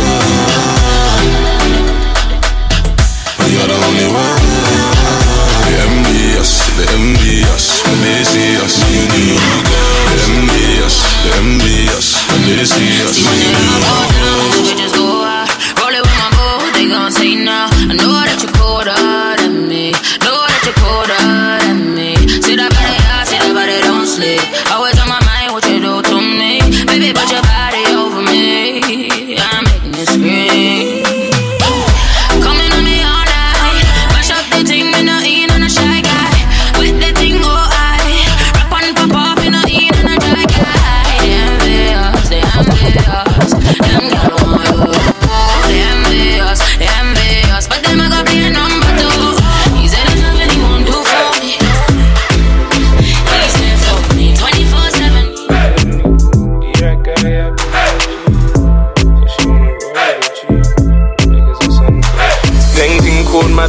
You're 3.50 3.66
the 3.66 3.74
only 3.74 4.06
one. 4.06 4.38
You. 8.90 9.04
You. 9.18 9.36
Just 14.76 14.94
go 14.94 15.22
out, 15.22 15.48
roll 15.80 15.94
it 15.94 16.00
with 16.00 16.16
my 16.18 16.30
boo, 16.36 16.72
they 16.72 16.86
gon' 16.88 17.10
say 17.10 17.34
now. 17.36 17.66
I 17.72 17.94
know 17.94 18.12
that 18.24 18.38
you're 18.42 18.52
colder 18.52 18.94
than 18.94 19.19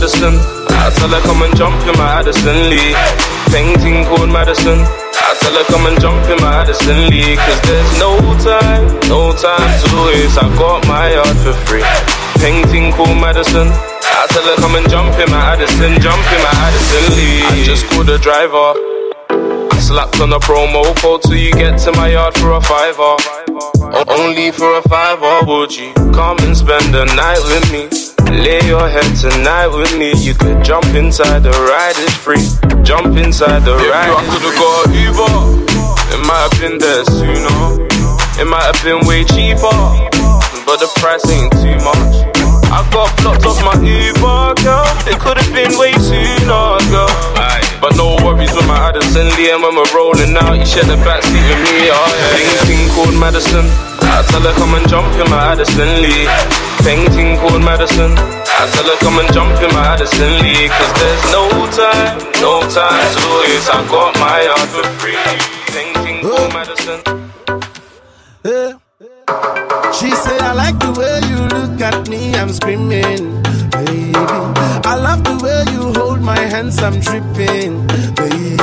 Madison. 0.01 0.33
I 0.81 0.89
tell 0.97 1.13
her 1.13 1.21
come 1.21 1.45
and 1.45 1.55
jump 1.55 1.77
in 1.85 1.93
my 1.93 2.25
Addison 2.25 2.73
Lee. 2.73 2.97
Painting 3.53 4.01
called 4.09 4.33
Madison. 4.33 4.81
I 4.81 5.37
tell 5.37 5.53
her 5.53 5.61
come 5.69 5.85
and 5.85 6.01
jump 6.01 6.25
in 6.25 6.41
my 6.41 6.65
Addison 6.65 7.05
Lee. 7.13 7.37
Cause 7.37 7.61
there's 7.69 7.93
no 8.01 8.17
time, 8.41 8.81
no 9.05 9.29
time 9.29 9.61
to 9.61 9.87
waste. 10.09 10.41
I 10.41 10.49
got 10.57 10.81
my 10.89 11.13
yard 11.13 11.37
for 11.45 11.53
free. 11.69 11.85
Painting 12.41 12.89
called 12.97 13.13
Madison. 13.21 13.69
I 13.69 14.25
tell 14.33 14.41
her 14.41 14.57
come 14.57 14.73
and 14.73 14.89
jump 14.89 15.13
in 15.21 15.29
my 15.29 15.53
Addison, 15.53 15.93
jump 16.01 16.25
in 16.33 16.41
my 16.49 16.53
Addison 16.65 17.05
Lee. 17.13 17.45
I 17.45 17.61
just 17.61 17.85
called 17.93 18.09
the 18.09 18.17
driver. 18.17 18.73
I 19.69 19.77
slapped 19.77 20.19
on 20.19 20.33
a 20.33 20.39
promo 20.41 20.81
code 20.97 21.21
till 21.21 21.37
you 21.37 21.53
get 21.53 21.77
to 21.85 21.91
my 21.93 22.09
yard 22.09 22.33
for 22.41 22.57
a 22.57 22.61
fiver. 22.61 23.21
Only 24.09 24.49
for 24.49 24.77
a 24.77 24.81
fiver, 24.81 25.45
would 25.45 25.77
you 25.77 25.93
come 26.09 26.41
and 26.41 26.57
spend 26.57 26.89
the 26.89 27.05
night 27.13 27.45
with 27.45 27.69
me? 27.69 28.10
Lay 28.31 28.63
your 28.65 28.87
head 28.87 29.11
tonight 29.15 29.67
with 29.67 29.91
me. 29.97 30.13
You 30.15 30.33
could 30.33 30.63
jump 30.63 30.85
inside 30.95 31.43
the 31.43 31.51
ride, 31.51 31.95
it's 31.99 32.15
free. 32.15 32.47
Jump 32.81 33.17
inside 33.17 33.65
the 33.67 33.75
ride. 33.75 34.15
I 34.15 34.23
could've 34.31 34.55
got 34.55 34.87
Uber. 34.95 35.35
It 36.15 36.21
might 36.25 36.47
have 36.47 36.57
been 36.61 36.77
there 36.79 37.03
sooner. 37.05 37.83
It 38.39 38.47
might 38.47 38.63
have 38.63 38.81
been 38.83 39.05
way 39.05 39.23
cheaper, 39.25 39.75
but 40.65 40.79
the 40.79 40.89
price 40.95 41.27
ain't 41.29 41.51
too 41.59 41.75
much. 41.83 42.31
I 42.71 42.87
got 42.91 43.11
blocked 43.21 43.45
off 43.45 43.59
my 43.67 43.75
Uber, 43.75 44.63
girl. 44.63 44.87
It 45.11 45.19
could 45.19 45.37
have 45.37 45.53
been 45.53 45.77
way 45.77 45.91
sooner, 45.99 46.79
girl. 46.89 47.60
But 47.81 47.97
no 47.97 48.13
worries 48.21 48.53
with 48.53 48.67
my 48.67 48.77
Addison 48.77 49.25
Lee, 49.33 49.49
and 49.49 49.63
when 49.63 49.73
we're 49.73 49.89
rolling 49.97 50.37
out, 50.37 50.53
you 50.53 50.65
share 50.69 50.85
the 50.85 51.01
backseat 51.01 51.41
with 51.41 51.61
me. 51.65 51.89
Oh 51.89 51.97
yeah. 52.13 52.37
Painting 52.37 52.85
called 52.93 53.17
Madison. 53.17 53.65
I 54.05 54.21
tell 54.29 54.45
her 54.45 54.53
come 54.53 54.77
and 54.77 54.87
jump 54.87 55.09
in 55.17 55.25
my 55.33 55.57
Addison 55.57 55.89
Lee. 55.97 56.29
Painting 56.85 57.41
called 57.41 57.65
Madison. 57.65 58.13
I 58.13 58.69
tell 58.69 58.85
her 58.85 58.97
come 59.01 59.17
and 59.17 59.33
jump 59.33 59.57
in 59.65 59.73
my 59.73 59.97
Addison 59.97 60.29
Lee. 60.45 60.69
Cause 60.69 60.93
there's 61.01 61.25
no 61.33 61.49
time, 61.73 62.21
no 62.37 62.61
time 62.69 63.01
to 63.17 63.21
waste. 63.41 63.73
I 63.73 63.81
got 63.89 64.13
my 64.21 64.45
yard 64.45 64.69
for 64.69 64.85
free. 65.01 65.17
Painting 65.73 66.21
called 66.21 66.53
Madison. 66.53 67.01
Yeah. 68.45 68.80
She 69.93 70.09
said, 70.11 70.41
I 70.41 70.53
like 70.53 70.79
the 70.79 70.91
way 70.97 71.19
you 71.29 71.39
look 71.55 71.79
at 71.81 72.09
me, 72.09 72.33
I'm 72.35 72.49
screaming, 72.49 73.41
baby. 73.71 74.11
I 74.83 74.95
love 74.95 75.23
the 75.23 75.37
way 75.43 75.73
you 75.73 75.93
hold 75.93 76.21
my 76.21 76.39
hands, 76.39 76.79
I'm 76.81 76.99
tripping, 77.01 77.85
baby. 78.15 78.57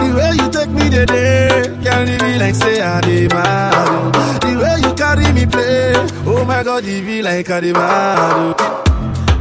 The 0.00 0.08
way 0.16 0.32
you 0.38 0.50
take 0.50 0.70
me 0.70 0.90
today, 0.90 1.76
can't 1.82 2.08
leave 2.08 2.22
me 2.22 2.38
like 2.38 2.54
say 2.54 2.80
I. 2.80 3.00
The 3.00 4.52
way 4.62 4.88
you 4.88 4.94
carry 4.94 5.32
me 5.32 5.46
play, 5.46 5.92
oh 6.26 6.44
my 6.44 6.62
God, 6.62 6.84
it 6.84 7.04
be 7.04 7.22
like 7.22 7.50
I. 7.50 8.89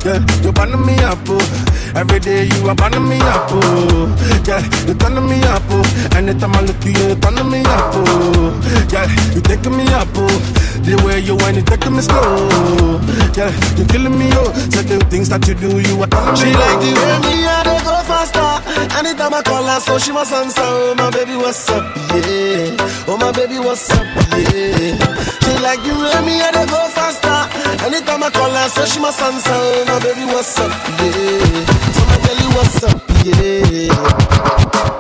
Yeah, 0.06 0.24
you 0.44 0.52
burn 0.52 0.72
me 0.86 0.96
up, 1.04 1.20
oh. 1.28 1.92
Every 1.96 2.20
day 2.20 2.46
you 2.48 2.70
are 2.70 2.76
burning 2.76 3.08
me 3.10 3.20
up, 3.20 3.48
oh. 3.52 4.08
Yeah, 4.48 4.62
you 4.88 4.94
turn 4.96 5.16
me 5.28 5.42
up, 5.44 5.62
oh. 5.70 5.84
Anytime 6.16 6.56
I 6.56 6.62
look 6.62 6.78
at 6.78 6.86
you, 6.86 7.10
you 7.10 7.16
turn 7.16 7.36
me 7.50 7.60
up, 7.66 7.92
oh. 7.94 8.88
Yeah, 8.92 9.06
you 9.36 9.42
taking 9.42 9.76
me 9.76 9.86
up, 9.94 10.08
oh. 10.16 10.28
The 10.88 10.96
way 11.06 11.20
you 11.20 11.36
want 11.36 11.58
it, 11.58 11.68
taking 11.68 11.94
me 11.96 12.02
slow. 12.02 12.98
Yeah, 13.36 13.52
you're 13.76 13.88
killing 13.88 14.18
me, 14.18 14.30
oh. 14.34 14.54
Certain 14.72 15.02
things 15.12 15.28
that 15.30 15.46
you 15.48 15.54
do, 15.56 15.80
you 15.84 16.02
are 16.02 16.08
telling 16.08 16.36
She 16.36 16.46
me. 16.46 16.54
like 16.56 16.80
the 16.80 16.92
way 16.96 17.16
me 17.28 17.36
and 17.44 17.66
they 17.68 17.80
go 17.84 17.96
faster. 18.08 18.50
Anytime 18.98 19.34
I 19.34 19.42
call 19.44 19.64
her, 19.68 19.80
so 19.82 20.00
she 20.00 20.12
must 20.12 20.32
answer. 20.32 20.64
Oh 20.64 20.96
my 20.96 21.12
baby, 21.12 21.36
what's 21.36 21.68
up? 21.70 21.84
Yeah. 22.16 22.72
Oh 23.12 23.18
my 23.20 23.32
baby, 23.34 23.60
what's 23.60 23.90
up? 23.92 24.06
Yeah. 24.32 24.96
She 25.44 25.52
like 25.60 25.84
the 25.84 25.92
way 25.92 26.18
me 26.26 26.40
and 26.40 26.56
they 26.56 26.66
go 26.72 26.80
faster. 26.96 27.39
Anytime 27.78 28.24
I 28.24 28.30
call 28.32 28.50
her, 28.50 28.70
so 28.70 28.86
she 28.86 29.00
answer. 29.22 29.52
Oh 29.54 29.86
my 29.86 30.00
baby, 30.00 30.26
what's 30.26 30.58
up? 30.60 30.72
Yeah. 31.00 31.66
So 31.94 32.02
tell 32.26 32.38
you 32.42 32.50
what's 32.56 32.84
up? 32.84 33.02
Yeah. 33.26 35.00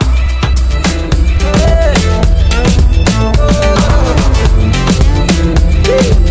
With 5.90 6.29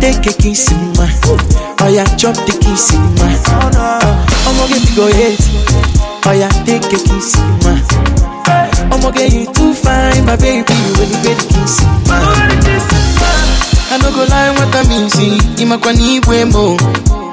take 0.00 0.32
ka 0.32 0.48
isi 0.48 0.74
nwa 0.74 1.08
oya 1.86 2.04
chop 2.16 2.36
dị 2.46 2.52
ka 2.64 2.70
isi 2.74 2.96
nwa 2.96 3.28
ọmọ 4.48 4.64
gị 4.68 4.80
bigo 4.86 5.06
het 5.06 5.40
oya 6.28 6.48
take 6.66 6.88
ka 6.88 7.14
isi 7.18 7.38
nwa 7.62 7.74
ọmọ 8.90 9.12
get 9.14 9.32
you 9.32 9.46
too 9.52 9.74
fine 9.74 10.24
my 10.26 10.36
baby 10.36 10.74
were 10.98 11.06
ube 11.06 11.34
dị 11.34 11.46
ka 11.54 11.64
isi 11.64 11.84
nwa 12.06 12.18
I 13.92 13.98
no 13.98 14.10
go 14.12 14.22
lie 14.24 14.52
nwata 14.54 14.84
m 14.84 15.06
isi 15.06 15.42
ịmakwa 15.56 15.92
na 15.92 16.00
igwe 16.00 16.44
mo. 16.44 16.76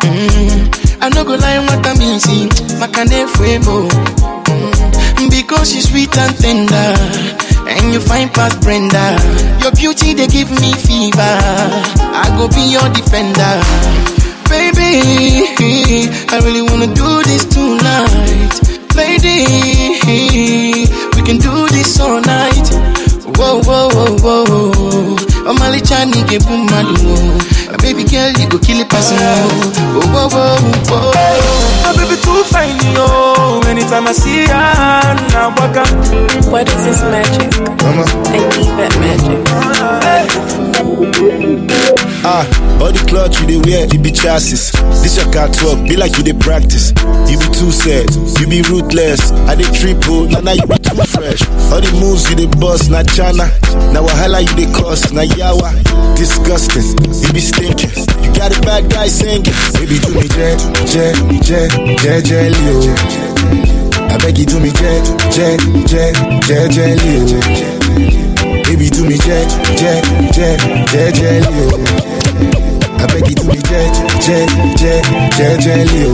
Mm. 0.04 0.70
I 1.02 1.10
no 1.10 1.24
go 1.24 1.36
lie 1.36 1.60
nwata 1.62 1.94
m 1.96 2.02
isi 2.02 2.50
maka 2.80 3.06
na 3.06 3.16
efu 3.18 3.44
emo 3.46 3.88
Mm. 4.48 5.30
because 5.30 5.76
you 5.76 5.82
sweet 5.82 6.18
and 6.18 6.36
tender 6.40 6.96
and 7.70 7.94
you 7.94 8.00
fine 8.00 8.30
past 8.30 8.60
Brenda. 8.62 9.20
Your 9.68 9.76
beauty 9.76 10.14
they 10.14 10.28
give 10.28 10.50
me 10.62 10.72
fever. 10.72 11.20
I 11.20 12.32
go 12.40 12.48
be 12.48 12.72
your 12.72 12.88
defender, 12.88 13.60
baby. 14.48 16.08
I 16.32 16.40
really 16.40 16.62
wanna 16.62 16.88
do 16.88 17.22
this 17.24 17.44
tonight, 17.44 18.64
lady. 18.96 20.88
We 21.18 21.22
can 21.22 21.36
do 21.44 21.68
this 21.68 22.00
all 22.00 22.22
night. 22.22 22.72
Whoa, 23.36 23.60
whoa, 23.68 23.90
whoa, 23.92 24.16
whoa. 24.24 24.72
Oh, 25.44 25.54
Mali 25.60 25.82
Chani 25.82 26.24
boom, 26.48 26.66
My 27.70 27.76
baby 27.84 28.06
girl, 28.06 28.32
you 28.40 28.48
go 28.48 28.60
kill 28.60 28.80
it, 28.80 28.88
person. 28.90 29.18
Whoa, 29.20 30.30
whoa, 30.30 30.56
whoa, 30.88 31.12
whoa. 31.12 31.87
Yo. 33.98 34.04
Anytime 34.04 34.08
I 34.08 34.12
see 34.14 34.46
her, 34.46 35.16
now 35.34 35.50
waka. 35.58 35.86
What 36.50 36.68
is 36.70 36.86
this 36.86 37.02
magic? 37.04 37.52
Mama. 37.84 38.04
I 38.28 38.38
need 38.58 38.74
that 38.78 38.94
magic. 39.00 39.48
Ah, 42.30 42.44
all 42.82 42.92
the 42.92 43.00
clothes 43.08 43.40
you 43.40 43.48
dey 43.48 43.58
wear, 43.70 43.86
you 43.88 44.00
be 44.00 44.12
chassis. 44.12 44.76
This 45.02 45.16
your 45.18 45.32
car 45.32 45.48
talk, 45.50 45.80
be 45.88 45.96
like 45.96 46.18
you 46.18 46.24
dey 46.24 46.34
practice. 46.38 46.92
You 47.30 47.38
be 47.40 47.48
too 47.56 47.72
sad, 47.72 48.10
you 48.40 48.48
be 48.48 48.62
ruthless. 48.70 49.32
I 49.48 49.56
dey 49.56 49.70
triple, 49.72 50.28
now 50.28 50.42
now 50.42 50.54
you 50.54 50.68
be 50.68 50.78
too 50.80 50.96
fresh. 51.08 51.42
All 51.72 51.80
the 51.82 51.90
moves 52.00 52.30
you 52.30 52.36
dey 52.36 52.48
bust, 52.60 52.90
na 52.92 53.04
chana. 53.04 53.48
Now 53.94 54.04
wahala 54.06 54.42
you 54.44 54.54
dey 54.60 54.72
cause, 54.74 55.12
na 55.14 55.24
yawa. 55.24 55.72
Disgusting, 56.18 56.98
you 57.24 57.32
be 57.34 57.40
stinking. 57.40 57.96
You 58.24 58.32
got 58.36 58.52
a 58.56 58.60
bad 58.62 58.90
guy 58.92 59.08
singing. 59.08 59.54
Baby 59.80 60.00
do 60.04 60.12
me 60.16 60.28
jet, 60.28 60.60
jet, 60.86 61.16
jet, 61.42 61.72
jet, 62.04 62.26
jelly, 62.26 62.66
oh. 62.76 63.87
I 64.10 64.18
beg 64.20 64.38
you 64.38 64.46
do 64.46 64.60
me 64.60 64.72
jet, 64.72 65.04
jet, 65.32 65.60
jet, 65.88 66.14
jet, 66.48 66.72
jelly, 66.72 67.18
oh. 67.20 68.64
Baby 68.64 68.90
do 68.90 69.06
me 69.06 69.18
jet, 69.18 69.48
jet, 69.78 70.04
jet, 70.34 70.60
jet, 70.92 71.14
jelly, 71.16 71.48
oh. 71.48 71.78
I 73.00 73.06
beg 73.08 73.28
you 73.30 73.36
do 73.36 73.44
me 73.48 73.58
jet, 73.64 73.94
jet, 74.22 74.50
jet, 74.78 75.04
jet, 75.38 75.60
jelly, 75.60 76.04
oh. 76.08 76.14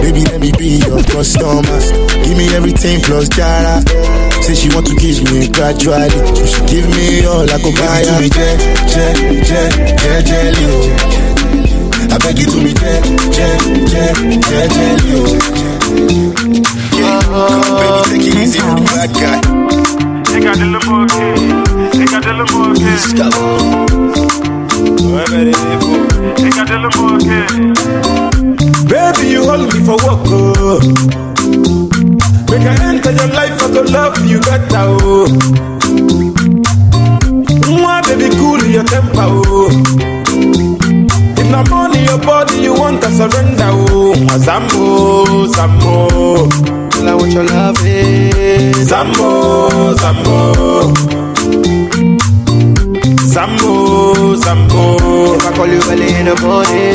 Baby, 0.00 0.24
let 0.24 0.40
me 0.40 0.50
be 0.58 0.78
your 0.86 1.02
customer. 1.04 1.80
Give 2.24 2.36
me 2.36 2.48
everything 2.54 3.00
plus 3.00 3.28
jara. 3.28 3.80
Say 4.42 4.54
she 4.54 4.68
want 4.74 4.86
to 4.86 4.96
kiss 4.96 5.20
me 5.22 5.48
gradually. 5.52 6.08
She 6.46 6.60
give 6.66 6.88
me 6.88 7.24
all 7.26 7.44
I 7.48 7.58
go 7.62 7.70
buy. 7.72 8.04
her. 8.04 8.16
Do 8.16 8.20
me 8.20 8.28
jet, 8.28 8.58
jet, 8.88 9.16
jet, 9.44 9.98
jet, 9.98 10.24
jelly, 10.26 10.64
oh. 10.66 11.29
I 12.12 12.18
beg 12.18 12.38
you 12.38 12.46
to 12.46 12.56
me 12.62 12.72
jet, 12.74 13.02
jet, 13.34 13.60
jet, 13.90 14.16
jet, 14.48 14.70
jelly, 14.70 15.12
oh. 15.14 15.36
Yeah, 16.96 17.20
come 17.22 17.62
baby, 17.80 18.00
take 18.08 18.26
it 18.28 18.34
easy 18.42 18.60
with 18.60 18.76
the 18.78 18.84
bad 18.94 19.10
guy. 19.14 19.38
Baby, 28.88 29.30
you 29.32 29.44
hold 29.44 29.72
me 29.74 29.80
for 29.84 29.96
work, 30.06 30.24
oh. 30.30 30.80
Make 32.50 32.66
I 32.66 32.74
enter 32.88 33.12
your 33.12 33.28
life, 33.28 33.60
I 33.62 33.68
go 33.72 33.82
love 33.82 34.24
you 34.26 34.40
better, 34.40 34.84
oh. 35.02 35.26
Mwah, 37.68 38.02
baby, 38.06 38.28
cool 38.36 38.62
your 38.64 38.84
temper, 38.84 39.26
oh. 39.26 39.70
If 41.38 41.50
not 41.50 41.68
money, 41.70 41.89
your 42.10 42.18
body, 42.18 42.56
you 42.62 42.74
want 42.74 43.00
to 43.02 43.08
surrender, 43.10 43.70
oh. 43.70 44.14
Zambo, 44.46 45.46
Zambo. 45.54 46.48
Tell 46.90 47.06
her 47.06 47.16
what 47.16 47.30
your 47.32 47.44
love 47.44 47.76
is. 47.84 48.90
Zambo, 48.90 49.94
Zambo. 49.94 50.92
Zambo, 53.34 54.34
Zambo. 54.36 55.36
If 55.36 55.46
I 55.46 55.52
call 55.56 55.66
you 55.68 55.80
early 55.90 56.08
in 56.18 56.26
the 56.26 56.36
morning, 56.42 56.89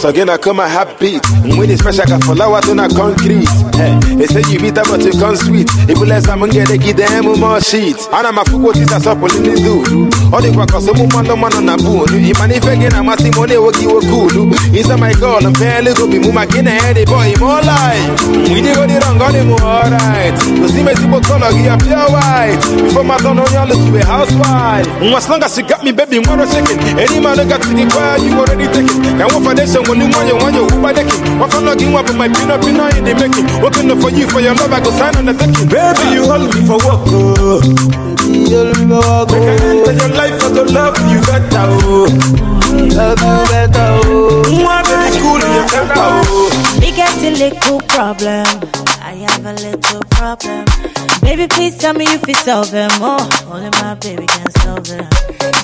So 0.00 0.08
again, 0.08 0.30
I 0.30 0.38
come 0.38 0.60
a 0.60 0.66
happy. 0.66 1.20
When 1.60 1.68
it's 1.68 1.84
special, 1.84 2.08
I 2.08 2.16
got 2.16 2.40
out 2.40 2.68
on 2.72 2.80
a 2.80 2.88
concrete. 2.88 3.44
Hey, 3.76 3.92
they 4.16 4.24
say 4.32 4.40
you 4.48 4.56
beat 4.56 4.80
up, 4.80 4.88
but 4.88 5.04
you 5.04 5.12
come 5.12 5.36
sweet. 5.36 5.68
If 5.92 6.00
you 6.00 6.08
let 6.08 6.24
someone 6.24 6.48
get 6.48 6.72
a 6.72 6.80
give 6.80 6.96
them 6.96 7.36
more 7.36 7.60
sheets. 7.60 8.08
And 8.08 8.24
I'm 8.24 8.40
a 8.40 8.44
fool, 8.48 8.72
this 8.72 8.88
is 8.88 8.96
a 8.96 8.98
supple 8.98 9.28
in 9.28 9.44
the 9.44 9.60
do. 9.60 10.08
All 10.32 10.40
the 10.40 10.56
work, 10.56 10.72
so 10.72 10.96
move 10.96 11.12
on 11.12 11.28
the 11.28 11.36
man 11.36 11.52
on 11.52 11.68
a 11.68 11.76
boon. 11.76 12.08
If 12.16 12.40
man, 12.40 12.48
if 12.48 12.64
again, 12.64 12.96
I'm 12.96 13.12
a 13.12 13.14
Simone, 13.20 13.60
what 13.60 13.76
you 13.76 13.92
were 13.92 14.00
cool. 14.08 14.48
Inside 14.72 15.04
my 15.04 15.12
girl, 15.20 15.44
I'm 15.44 15.52
barely 15.60 15.92
go 15.92 16.08
be 16.08 16.16
move 16.16 16.32
my 16.32 16.48
and 16.48 16.96
the 16.96 17.04
boy, 17.04 17.36
more 17.36 17.60
life. 17.60 18.24
We 18.48 18.64
did 18.64 18.80
go 18.80 18.88
the 18.88 18.96
wrong, 19.04 19.20
got 19.20 19.36
him 19.36 19.52
alright. 19.52 20.32
You 20.48 20.64
see 20.72 20.80
me, 20.80 20.96
people 20.96 21.20
color, 21.28 21.52
he 21.52 21.68
a 21.68 21.76
pure 21.76 22.08
white. 22.08 22.56
Before 22.88 23.04
my 23.04 23.20
son, 23.20 23.36
on 23.36 23.44
y'all, 23.52 23.68
look 23.68 23.76
to 23.76 23.92
a 24.00 24.04
housewife. 24.08 24.88
As 25.12 25.28
long 25.28 25.44
as 25.44 25.52
you 25.60 25.68
got 25.68 25.84
me, 25.84 25.92
baby, 25.92 26.24
one 26.24 26.40
second. 26.48 26.80
Any 26.96 27.20
man 27.20 27.36
who 27.36 27.44
got 27.44 27.60
to 27.60 27.68
the 27.68 27.84
choir, 27.92 28.16
you 28.16 28.32
already 28.40 28.64
take 28.72 28.88
it. 28.88 29.20
And 29.20 29.28
what 29.28 29.60
this, 29.60 29.76
when 29.90 29.98
you 29.98 30.06
want 30.14 30.28
you 30.28 30.36
want 30.38 30.54
you, 30.54 30.64
who 30.70 30.78
by 30.80 30.92
the 30.94 31.02
king? 31.02 31.38
What 31.42 31.50
for 31.50 31.60
logging 31.60 31.90
up 31.98 32.06
with 32.06 32.14
my 32.16 32.28
pin 32.30 32.46
up, 32.50 32.62
in 32.62 32.78
the 32.78 33.10
making? 33.18 33.42
Working 33.58 33.90
for 33.98 34.10
you, 34.14 34.26
for 34.30 34.38
your 34.38 34.54
love, 34.54 34.70
I 34.70 34.78
go 34.78 34.90
sign 34.94 35.16
on 35.18 35.26
the 35.26 35.34
decking. 35.34 35.66
Baby, 35.66 36.14
you 36.14 36.22
hold 36.30 36.46
me 36.46 36.62
for 36.62 36.78
work, 36.86 37.02
oh. 37.10 37.58
Baby, 37.58 38.46
you 38.46 38.62
hold 38.62 38.78
me 38.78 38.86
for 38.86 39.02
work, 39.02 39.34
oh. 39.34 39.50
Make 39.50 39.50
I 39.50 39.66
enter 39.82 39.94
your 39.98 40.12
life, 40.14 40.38
I 40.38 40.48
go 40.54 40.62
love 40.70 40.94
you 41.10 41.20
better, 41.26 41.66
oh. 41.82 42.06
Love 42.94 43.18
you 43.18 43.38
better, 43.50 43.88
oh. 44.06 44.46
Mwah, 44.46 44.86
baby, 44.86 45.18
cool 45.18 45.42
in 45.42 45.50
your 45.58 45.66
temper, 45.66 46.06
oh. 46.30 46.78
We 46.78 46.94
get 46.94 47.10
a 47.26 47.30
little 47.34 47.82
problem. 47.90 48.46
I 49.02 49.26
have 49.26 49.42
a 49.42 49.54
little 49.58 50.02
problem. 50.14 50.64
Baby, 51.20 51.46
please 51.48 51.76
tell 51.76 51.94
me 51.94 52.04
if 52.08 52.28
it's 52.28 52.44
them. 52.44 52.90
Oh, 53.00 53.28
only 53.52 53.70
my 53.80 53.94
baby 53.94 54.26
can 54.26 54.50
solve 54.62 54.86
them. 54.86 55.08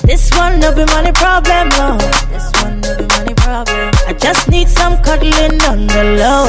This 0.03 0.31
one 0.37 0.59
no 0.59 0.73
be 0.73 0.85
money 0.85 1.11
problem, 1.11 1.69
no. 1.69 1.97
This 2.31 2.51
one 2.61 2.79
no 2.81 2.95
be 2.97 3.05
money 3.07 3.33
problem. 3.33 3.91
I 4.07 4.13
just 4.17 4.49
need 4.49 4.67
some 4.69 5.01
cuddling 5.03 5.59
on 5.69 5.87
the 5.87 6.03
low. 6.19 6.47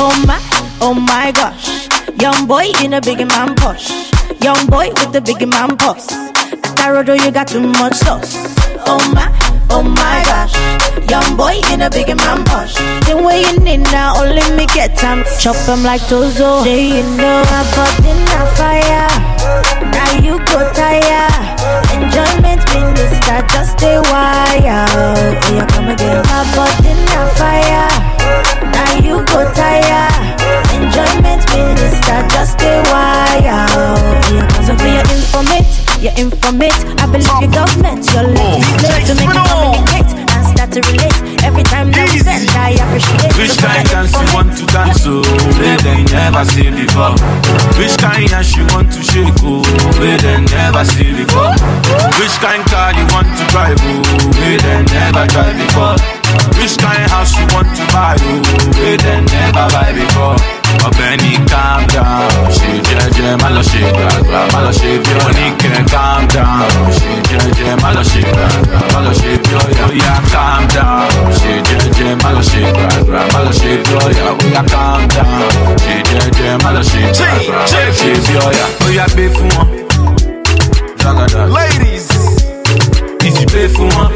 Oh 0.00 0.24
my, 0.26 0.40
oh 0.80 0.94
my 0.94 1.32
gosh. 1.32 1.88
Young 2.20 2.46
boy 2.46 2.72
in 2.82 2.94
a 2.94 3.00
big 3.00 3.18
man 3.28 3.54
push. 3.54 3.90
Young 4.42 4.66
boy 4.66 4.88
with 4.90 5.12
the 5.12 5.20
big 5.20 5.46
man 5.48 5.76
pulse. 5.76 6.10
At 6.12 6.76
Tarodo, 6.76 7.10
oh, 7.10 7.24
you 7.24 7.30
got 7.30 7.48
too 7.48 7.60
much 7.60 7.94
sauce. 7.94 8.34
Oh 8.86 8.98
my, 9.14 9.28
oh 9.70 9.82
my 9.82 10.22
gosh. 10.24 10.54
Young 11.10 11.36
boy 11.36 11.60
in 11.72 11.82
a 11.82 11.90
big 11.90 12.08
man 12.16 12.44
push. 12.44 12.74
The 13.08 13.16
way 13.16 13.40
you 13.42 13.58
need 13.60 13.82
now, 13.90 14.12
oh, 14.16 14.24
only 14.24 14.42
me 14.56 14.66
get 14.66 14.96
time. 14.96 15.24
Chop 15.40 15.56
him 15.68 15.82
like 15.82 16.02
Tozo. 16.02 16.62
Say 16.64 16.98
you 16.98 17.02
know 17.16 17.42
bought 17.74 17.98
in 18.04 18.20
a 18.36 18.44
fire. 18.56 19.08
Now 19.92 20.10
you 20.20 20.38
go 20.44 20.58
tire. 20.72 21.28
Enjoyment 21.96 22.62
minister, 22.74 23.40
just 23.48 23.72
stay 23.78 23.98
wild. 23.98 24.64
Oh, 24.64 25.54
yeah, 25.54 25.66
come 25.66 25.88
again. 25.88 26.22
Bought 26.54 26.84
in 26.84 26.98
a 27.16 27.22
fire. 27.36 28.07
Your 36.02 36.14
informate. 36.14 36.78
I 36.98 37.06
believe 37.10 37.26
your 37.42 37.50
government, 37.50 38.06
your 38.14 38.26
legislate 38.30 39.06
to 39.10 39.14
make 39.18 39.34
you 39.34 39.44
communicate 39.50 40.10
and 40.14 40.42
start 40.46 40.70
to 40.74 40.80
relate. 40.86 41.18
Every 41.42 41.64
time 41.66 41.90
that 41.90 42.06
we 42.12 42.22
spend, 42.22 42.46
I 42.54 42.78
appreciate. 42.78 43.34
Which 43.34 43.54
So 43.58 43.66
kind 43.66 43.86
dance 43.88 44.12
you 44.14 44.28
want 44.34 44.50
to 44.58 44.64
dance 44.70 45.02
oh, 45.06 45.22
where 45.58 45.78
they 45.82 45.98
never 46.14 46.42
see 46.46 46.70
before? 46.70 47.14
Which 47.78 47.94
kind 47.98 48.30
ass 48.30 48.54
you 48.54 48.64
want 48.70 48.90
to 48.94 49.00
shake 49.02 49.34
oh, 49.42 49.62
where 49.98 50.18
they 50.18 50.38
never 50.54 50.82
see 50.86 51.10
before? 51.14 51.54
Which 52.18 52.36
kind 52.38 52.62
car 52.70 52.94
you 52.94 53.06
want 53.10 53.30
to 53.30 53.44
drive 53.50 53.78
oh, 53.82 54.02
where 54.38 54.58
they 54.58 54.78
never 54.94 55.24
drive 55.26 55.56
before? 55.58 55.98
Which 56.58 56.78
kind 56.78 57.06
house 57.10 57.34
you 57.34 57.46
want 57.50 57.70
to 57.74 57.84
buy 57.90 58.14
oh, 58.18 58.42
where 58.78 58.98
they 58.98 59.18
never 59.26 59.64
buy 59.74 59.90
before? 59.94 60.57
Ọ̀gbẹ́ni 60.86 61.30
calm 61.50 61.80
down, 61.94 62.28
ṣe 62.56 62.68
jẹ́jẹ́ 62.86 63.32
má 63.42 63.48
lọ 63.56 63.62
ṣe 63.70 63.80
gbàgbà, 63.96 64.40
má 64.52 64.58
lọ 64.66 64.72
ṣe 64.80 64.90
bí 65.04 65.12
calm 65.92 66.22
down, 66.34 66.62
ṣe 66.98 67.10
jẹ́jẹ́ 67.28 67.72
má 67.82 67.88
lọ 67.96 68.02
ṣe 68.10 68.20
gbàgbà, 68.32 68.78
má 68.92 68.98
lọ 69.06 69.12
ṣe 69.20 69.30
bí 69.42 69.52
ọ̀yà. 69.86 70.12
Calm 70.32 70.62
down, 70.74 71.08
ṣe 71.40 71.52
jẹ́jẹ́ 71.68 72.10
má 72.22 72.28
lọ 72.36 72.42
ṣe 72.50 72.60
gbàgbà, 72.76 73.20
má 73.32 73.38
lọ 73.46 73.52
ṣe 73.60 73.70
bí 73.84 73.92
ọ̀yà. 74.06 74.26
Calm 74.72 75.00
down, 75.14 75.40
ṣe 75.82 75.94
jẹ́jẹ́ 76.10 76.52
má 76.62 76.70
lọ 76.76 76.82
ṣe 76.90 77.00
gbàgbà, 77.16 77.58
ṣe 77.98 78.10
bí 78.24 78.34
ọ̀yà. 78.46 79.04
Gbé 79.14 79.24
fún 79.34 79.48
wọn. 79.56 79.66
Ladies, 81.56 82.08
ìjì 83.26 83.44
gbé 83.50 83.62
fún 83.74 83.88
wọn. 83.96 84.08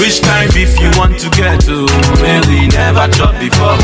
Which 0.00 0.22
kind 0.22 0.52
beef 0.54 0.78
you 0.80 0.90
want 0.98 1.18
to 1.20 1.28
get 1.30 1.60
to? 1.68 1.86
Where 2.22 2.40
we 2.48 2.66
never 2.68 3.06
chop 3.12 3.38
before. 3.38 3.76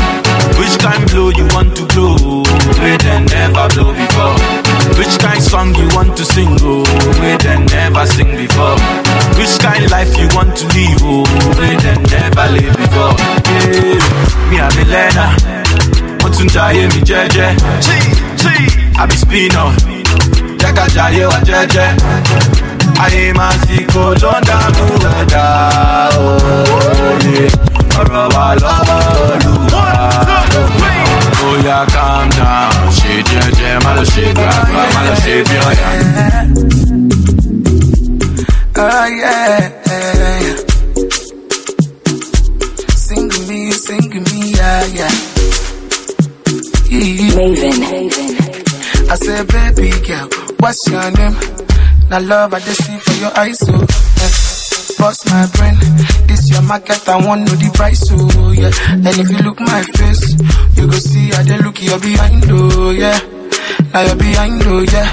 Which 0.59 0.75
kind 0.79 1.05
blow 1.11 1.29
you 1.29 1.45
want 1.53 1.75
to 1.77 1.85
blow? 1.93 2.43
Where 2.81 2.97
they 2.97 3.19
never 3.23 3.67
blow 3.73 3.93
before. 3.93 4.35
Which 4.97 5.15
kind 5.19 5.41
song 5.41 5.75
you 5.75 5.87
want 5.93 6.17
to 6.17 6.25
sing? 6.25 6.57
Oh, 6.61 6.83
where 7.21 7.37
they 7.37 7.57
never 7.69 8.05
sing 8.07 8.35
before. 8.35 8.75
Which 9.37 9.55
kind 9.59 9.89
life 9.91 10.17
you 10.17 10.27
want 10.33 10.57
to 10.57 10.65
live? 10.73 11.01
Oh, 11.05 11.23
where 11.57 11.77
they 11.77 11.95
never 12.09 12.45
live 12.51 12.75
before. 12.75 13.13
Yeah, 14.51 14.69
me 14.73 14.81
a 14.81 14.85
learner. 14.89 15.29
Mo 16.23 16.29
tún 16.33 16.47
jayé 16.49 16.87
mi 16.95 17.01
jẹ́jẹ́. 17.05 17.55
Àbí 19.01 19.15
spinner. 19.17 19.69
Jẹ́ 20.59 20.71
ká 20.75 20.85
jayé 20.95 21.25
wa 21.27 21.39
jẹ́jẹ́. 21.45 21.89
Ayé 23.03 23.23
máa 23.39 23.53
sì 23.65 23.77
kó 23.93 24.03
ló 24.21 24.31
ń 24.39 24.41
dààmú 24.49 24.85
ẹ̀dá 25.19 25.45
òye 26.27 27.45
ọ̀rọ̀ 27.99 28.25
wa 28.33 28.45
lọ́wọ́ 28.61 28.99
olùwà 29.31 29.85
bóyá 31.39 31.79
calm 31.93 32.27
down 32.37 32.73
ṣe 32.97 33.13
jẹ́jẹ́ 33.29 33.73
má 33.83 33.91
lọ 33.97 34.03
ṣe 34.13 34.23
gbàgbà 34.37 34.81
má 34.93 35.01
lọ 35.07 35.15
ṣe 35.23 35.33
bí 35.47 35.55
ọ̀yà. 35.69 35.89
Oh 38.79 39.05
yeah, 39.21 39.71
yeah, 39.89 40.41
yeah. 40.45 40.57
Sing 43.05 43.31
me, 43.47 43.59
sing 43.71 44.09
me, 44.25 44.37
yeah, 44.57 44.83
yeah. 44.99 45.15
Maven. 47.35 47.81
I 49.09 49.15
said, 49.23 49.47
baby 49.47 49.89
girl, 50.05 50.27
what's 50.59 50.81
your 50.91 51.09
name? 51.17 51.35
Now 52.09 52.19
love 52.21 52.53
I 52.53 52.59
just 52.59 52.83
see 52.85 52.97
for 52.97 53.13
your 53.19 53.31
eyes, 53.37 53.59
so 53.59 53.71
yeah. 53.73 54.31
Bust 54.97 55.27
my 55.29 55.45
brain, 55.53 55.77
this 56.25 56.49
your 56.49 56.63
market, 56.63 57.07
I 57.07 57.17
want 57.23 57.41
know 57.45 57.53
the 57.53 57.69
price, 57.75 57.99
so 58.07 58.15
yeah. 58.55 58.71
And 58.89 59.05
if 59.07 59.29
you 59.29 59.37
look 59.43 59.59
my 59.59 59.83
face, 59.99 60.33
you 60.73 60.87
go 60.87 60.97
see 60.97 61.29
how 61.29 61.43
they 61.43 61.57
look 61.59 61.77
you're 61.83 61.99
behind, 61.99 62.43
oh 62.49 62.89
yeah. 62.91 63.19
Now 63.93 64.01
you're 64.07 64.15
behind, 64.15 64.63
oh 64.65 64.81
yeah. 64.87 65.11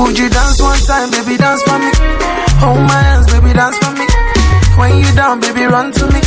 Would 0.00 0.18
you 0.18 0.28
dance 0.28 0.60
one 0.60 0.80
time, 0.88 1.10
baby, 1.12 1.36
dance 1.36 1.62
for 1.62 1.78
me? 1.78 1.90
Hold 2.64 2.80
my 2.88 3.00
hands, 3.00 3.26
baby, 3.30 3.52
dance 3.52 3.78
for 3.78 3.92
me. 3.92 4.06
When 4.80 4.98
you 5.04 5.10
down, 5.14 5.40
baby, 5.40 5.64
run 5.68 5.92
to 5.92 6.04
me. 6.10 6.20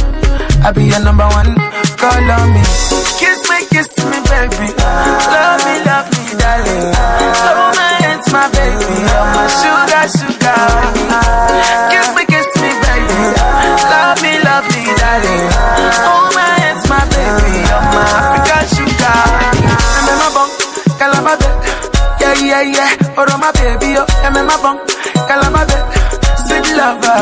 I 0.61 0.71
be 0.71 0.85
your 0.85 1.01
number 1.03 1.25
one, 1.25 1.53
call 1.97 2.13
on 2.31 2.47
me. 2.53 2.63
Kiss 3.17 3.41
me, 3.49 3.57
kiss 3.73 3.89
me, 4.05 4.17
baby. 4.29 4.69
Love 4.77 5.61
me, 5.65 5.75
love 5.83 6.07
me, 6.13 6.23
darling. 6.37 6.93
Hold 6.93 7.78
my 8.31 8.47
baby. 8.53 8.85
You're 9.09 9.27
my 9.35 9.45
sugar, 9.49 10.05
sugar. 10.09 10.59
Kiss 11.91 12.07
me, 12.15 12.23
kiss 12.29 12.49
me, 12.61 12.69
baby. 12.83 13.19
Love 13.89 14.17
me, 14.21 14.33
love 14.43 14.65
me, 14.73 14.81
darling. 14.99 15.45
Hold 16.05 16.29
my 16.35 16.49
hands, 16.61 16.83
my 16.89 17.01
baby. 17.09 17.53
You're 17.69 17.85
my 17.93 18.03
African 18.19 18.63
sugar. 18.75 19.17
I'm 19.97 20.07
in 20.09 20.17
my 20.21 20.29
bunk, 20.35 20.51
girl, 20.99 21.15
bed. 21.25 21.41
Yeah, 22.21 22.33
yeah, 22.39 22.61
yeah. 22.77 23.17
Oh, 23.17 23.25
my 23.37 23.51
baby, 23.57 23.97
oh, 23.97 24.05
I'm 24.25 24.35
in 24.37 24.45
my 24.45 24.57
bunk, 24.61 24.79
girl, 25.27 25.43
bed. 25.53 25.71
Sweet 26.45 26.67
lover. 26.77 27.17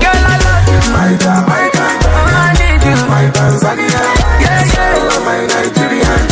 Girl, 0.00 0.22
I 0.32 0.36
love 0.44 0.66
you. 0.72 0.80
My 0.92 1.10
God, 1.20 1.42
my 1.48 1.66
God. 1.72 1.96
Oh, 2.08 2.30
I 2.32 2.52
need 2.60 2.82
you. 2.88 2.96
My 3.08 3.24
Tanzania. 3.36 4.02
Yeah, 4.42 4.60
yeah. 4.72 5.24
My 5.26 5.38
Nigerian. 5.46 6.22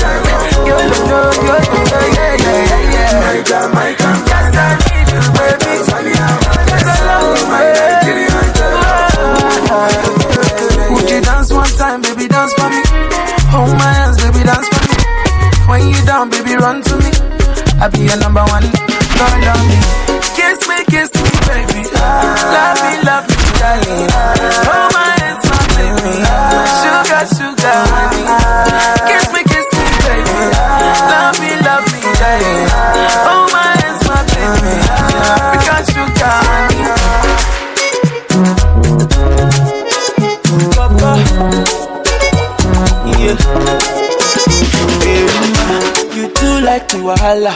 Yo, 0.66 0.76
yo, 0.76 0.98
yo, 1.10 1.20
yo, 1.46 1.56
yeah, 1.90 2.06
yeah, 2.16 2.34
yeah, 2.44 2.92
yeah. 2.94 2.99
My 3.30 3.36
you, 3.36 3.44
baby. 8.02 8.26
I 9.70 9.86
love 9.94 10.18
you. 10.88 10.94
Would 10.94 11.08
you 11.10 11.20
dance 11.20 11.52
one 11.52 11.70
time, 11.78 12.02
baby, 12.02 12.26
dance 12.26 12.52
for 12.54 12.68
me? 12.68 12.82
Hold 13.54 13.70
my 13.78 13.92
hands, 14.02 14.16
baby, 14.18 14.42
dance 14.42 14.66
for 14.66 14.82
me. 14.82 14.96
When 15.70 15.88
you 15.94 16.04
down, 16.04 16.30
baby, 16.30 16.56
run 16.56 16.82
to 16.82 16.96
me. 16.98 17.10
I 17.78 17.86
be 17.86 18.00
your 18.00 18.18
number 18.18 18.42
one, 18.50 18.64
me. 18.66 19.78
Kiss 20.34 20.66
me, 20.66 20.82
kiss 20.90 21.14
me, 21.14 21.30
baby. 21.46 21.86
Love 21.86 22.82
me, 22.82 22.92
love 23.06 23.30
me, 23.30 23.36
darling. 23.62 24.10
Hold 24.10 24.90
my 24.90 25.06
hands, 25.22 25.46
my 25.46 25.62
baby. 25.78 26.18
Sugar, 26.82 27.22
sugar, 27.38 27.78
honey. 27.94 28.59
Wahala. 46.98 47.52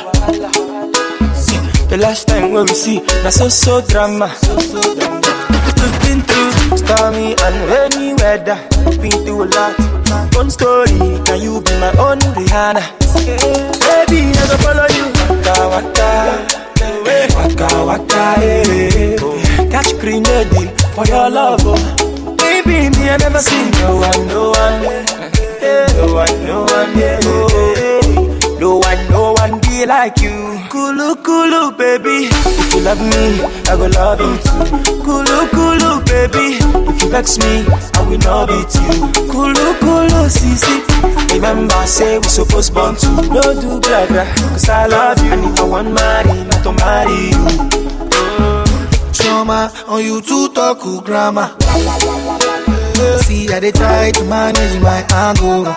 See, 1.34 1.58
the 1.88 1.96
last 1.98 2.28
time 2.28 2.52
when 2.52 2.64
we 2.66 2.74
see, 2.74 3.00
na 3.22 3.30
so 3.30 3.48
so 3.48 3.80
drama. 3.82 4.30
We've 4.46 5.98
been 6.02 6.20
through 6.22 6.78
stormy 6.78 7.34
and 7.36 7.56
rainy 7.68 8.14
weather. 8.14 8.58
Been 9.00 9.10
through 9.24 9.44
a 9.44 9.46
lot. 9.50 9.74
One 10.34 10.50
story, 10.50 10.98
can 11.24 11.40
you 11.42 11.60
be 11.60 11.72
my 11.78 11.90
own 11.98 12.18
Rihanna? 12.34 12.82
Baby, 13.84 14.32
I 14.32 14.44
go 14.48 14.56
follow 14.62 14.86
you. 14.96 15.06
Waka 15.44 15.54
waka, 15.72 16.08
waka 17.36 17.68
waka, 17.84 18.22
eh. 18.42 19.16
Catch 19.70 19.98
grenade 20.00 20.70
for 20.94 21.04
your 21.06 21.30
love, 21.30 21.60
oh. 21.64 22.36
Baby, 22.36 22.90
me 22.96 23.08
I 23.10 23.16
never 23.18 23.40
seen 23.40 23.70
no 23.82 23.96
one, 23.96 24.26
no 24.28 24.50
one, 24.50 24.84
eh. 25.62 25.86
no 25.96 26.14
one, 26.14 26.46
no 26.46 26.62
one, 26.62 26.98
yeah. 26.98 27.18
oh. 27.24 27.93
No 29.86 29.92
one, 29.92 30.18
no 30.18 30.18
one 30.18 30.18
be 30.18 30.20
like 30.20 30.20
you. 30.20 30.68
Kulu 30.70 31.14
kulu, 31.16 31.76
baby. 31.76 32.28
If 32.32 32.74
you 32.74 32.80
love 32.80 33.00
me, 33.00 33.42
I 33.68 33.76
go 33.76 33.86
love 33.86 34.20
you 34.20 34.36
too. 34.38 35.02
Kulu 35.02 35.48
kulu, 35.50 36.04
baby. 36.04 36.56
If 36.90 37.02
you 37.02 37.08
vex 37.10 37.38
me, 37.38 37.64
I 37.94 38.00
will 38.08 38.18
not 38.18 38.48
beat 38.48 38.74
you. 38.74 39.28
Kulu 39.30 39.74
kulu, 39.80 40.28
sisi. 40.30 40.80
Remember, 41.34 41.86
say 41.86 42.18
we 42.18 42.24
supposed 42.28 42.72
born 42.74 42.96
to 42.96 43.08
no 43.28 43.42
do 43.60 43.80
blah 43.80 44.06
blah. 44.06 44.24
Cause 44.52 44.68
I 44.68 44.86
love 44.86 45.18
you, 45.24 45.32
and 45.32 45.44
if 45.44 45.60
I 45.60 45.62
want 45.64 45.92
marry, 45.92 46.44
not 46.44 46.62
to 46.64 46.72
marry 46.72 47.30
you. 47.30 47.44
Trauma 49.12 49.70
on 49.88 50.02
you 50.04 50.20
to 50.22 50.48
talk 50.54 50.80
to 50.82 51.00
grammar. 51.02 51.54
See, 53.22 53.48
I 53.52 53.60
they 53.60 53.72
try 53.72 54.10
to 54.12 54.24
manage 54.24 54.80
my 54.82 55.02
anger. 55.10 55.70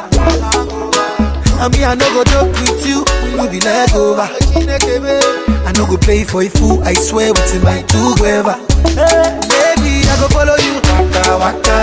I 1.60 1.70
mean, 1.70 1.84
I 1.84 1.96
no 1.96 2.06
go 2.14 2.24
joke 2.24 2.54
with 2.54 2.86
you, 2.86 3.04
we 3.40 3.48
be 3.50 3.60
leg 3.62 3.94
over. 3.94 4.28
I 4.28 5.72
no 5.76 5.86
go 5.86 5.98
play 5.98 6.24
for 6.24 6.42
a 6.44 6.50
fool, 6.50 6.82
I 6.84 6.94
swear 6.94 7.32
within 7.34 7.64
my 7.64 7.82
two 7.84 8.14
gueva. 8.16 8.56
Hey, 8.96 9.76
baby, 9.76 10.08
I 10.08 10.16
go 10.20 10.28
follow 10.30 10.56
you. 10.58 10.76
Waka 10.88 11.38
waka, 11.38 11.80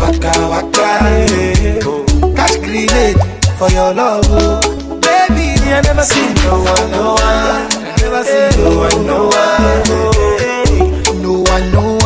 waka 0.00 0.32
waka. 0.48 0.86
eh. 1.04 1.80
Catch 2.36 2.58
grenade 2.60 3.18
for 3.58 3.68
your 3.70 3.92
love, 3.94 4.24
oh. 4.30 4.60
baby. 5.00 5.58
I 5.72 5.80
never 5.82 6.02
seen 6.02 6.34
no 6.44 6.60
one, 6.62 6.90
no 6.90 7.14
one. 7.14 7.20
I 7.20 7.96
never 8.00 8.22
seen 8.24 8.64
no 8.64 8.78
one, 8.78 9.06
no 9.06 9.24
one. 9.24 9.32
oh. 9.34 10.31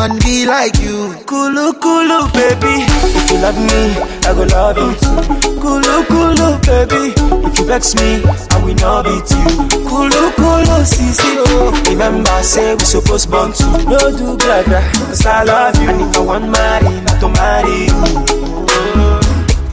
One, 0.06 0.18
be 0.20 0.46
like 0.46 0.78
you. 0.78 1.14
Kulu 1.26 1.72
kulu, 1.82 2.30
baby. 2.30 2.74
If 3.18 3.30
you 3.32 3.38
love 3.42 3.58
me, 3.58 3.82
I 4.22 4.30
go 4.38 4.44
love 4.54 4.78
you 4.78 4.94
too. 5.02 5.18
Kulu 5.58 5.94
kulu, 6.06 6.48
baby. 6.62 7.02
If 7.46 7.58
you 7.58 7.64
vex 7.66 7.94
me, 7.96 8.22
I 8.22 8.62
will 8.62 8.74
not 8.76 9.02
beat 9.06 9.30
you. 9.34 9.46
Kulu 9.88 10.22
kulu, 10.38 10.76
sisi 10.86 11.30
oh. 11.48 11.72
Remember, 11.90 12.42
say 12.44 12.74
we 12.76 12.84
supposed 12.84 13.30
born 13.32 13.52
to 13.52 13.64
no 13.90 13.98
do 14.16 14.36
blah. 14.36 14.62
Cause 15.08 15.26
I 15.26 15.42
love 15.42 15.82
you, 15.82 15.88
and 15.90 16.00
if 16.02 16.16
I 16.16 16.20
want 16.20 16.50
marry, 16.50 17.00
not 17.02 17.18
to 17.22 17.28
marry 17.28 17.78
you. 17.90 18.02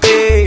Hey, 0.01 0.41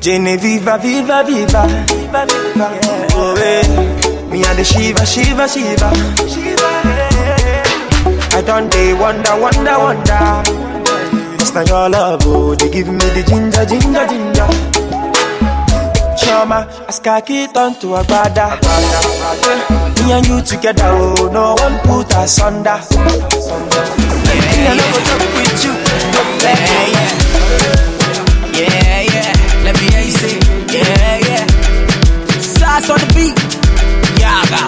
Genevieve, 0.00 0.62
viva, 0.82 1.22
viva, 1.24 1.62
viva, 1.86 2.26
viva. 2.26 2.66
Oh, 3.14 3.36
hey. 3.36 4.18
Me 4.30 4.44
and 4.44 4.58
the 4.58 4.64
Shiva, 4.64 5.06
Shiva, 5.06 5.46
Shiva, 5.48 5.94
Shiva. 6.28 6.87
I 8.38 8.40
don't 8.40 8.70
day 8.70 8.94
wonder, 8.94 9.34
wonder, 9.40 9.76
wonder. 9.82 10.42
Cause 11.38 11.52
now 11.54 11.62
your 11.66 11.88
love, 11.90 12.22
oh, 12.24 12.54
they 12.54 12.70
give 12.70 12.86
me 12.86 12.94
the 12.94 13.24
ginger, 13.26 13.66
ginger, 13.66 14.06
ginger. 14.06 14.46
Chama, 16.14 16.70
as 16.86 17.00
kaki 17.00 17.48
turn 17.48 17.74
to 17.80 17.96
a 17.96 18.04
brother. 18.04 18.54
Me 19.98 20.12
and 20.12 20.24
you 20.28 20.40
together, 20.40 20.86
oh, 20.86 21.28
no 21.34 21.56
one 21.58 21.80
put 21.82 22.14
us 22.14 22.38
under. 22.38 22.78
Me 22.78 22.94
and 24.70 24.78
I 24.78 24.86
go 24.86 25.18
with 25.34 25.64
you, 25.66 25.74
don't. 26.14 26.38
Yeah, 28.54 29.02
yeah. 29.02 29.34
Let 29.66 29.74
me 29.74 29.90
hear 29.90 30.02
you 30.06 30.14
say, 30.14 30.38
yeah, 30.78 31.26
yeah. 31.26 31.46
Sauce 32.38 32.88
on 32.88 33.00
the 33.02 33.08
beat, 33.18 33.34
yaga. 34.22 34.62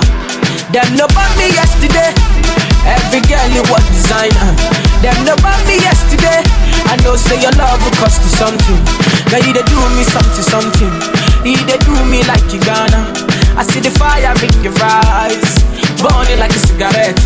Them 0.73 0.91
no 0.97 1.07
me 1.39 1.55
yesterday. 1.55 2.40
Every 2.87 3.21
girl 3.29 3.49
you 3.53 3.63
was 3.69 3.85
designer. 3.93 4.53
Uh. 4.57 5.01
Them 5.03 5.17
no 5.25 5.35
bought 5.41 5.61
me 5.69 5.81
yesterday. 5.81 6.43
I 6.89 6.97
know 7.05 7.17
say 7.17 7.41
your 7.41 7.53
love 7.57 7.81
will 7.85 7.97
cost 8.01 8.21
you 8.25 8.33
something. 8.37 8.81
Now 9.33 9.41
you 9.41 9.53
they 9.57 9.65
do 9.65 9.79
me 9.97 10.05
something, 10.05 10.45
something. 10.45 10.93
You 11.45 11.61
they 11.65 11.79
do 11.85 11.95
me 12.09 12.21
like 12.29 12.45
you 12.53 12.61
gonna. 12.61 13.09
I 13.57 13.63
see 13.65 13.81
the 13.81 13.91
fire 13.97 14.33
in 14.45 14.53
your 14.65 14.77
eyes, 14.85 15.41
burning 16.01 16.39
like 16.41 16.53
a 16.53 16.61
cigarette. 16.61 17.17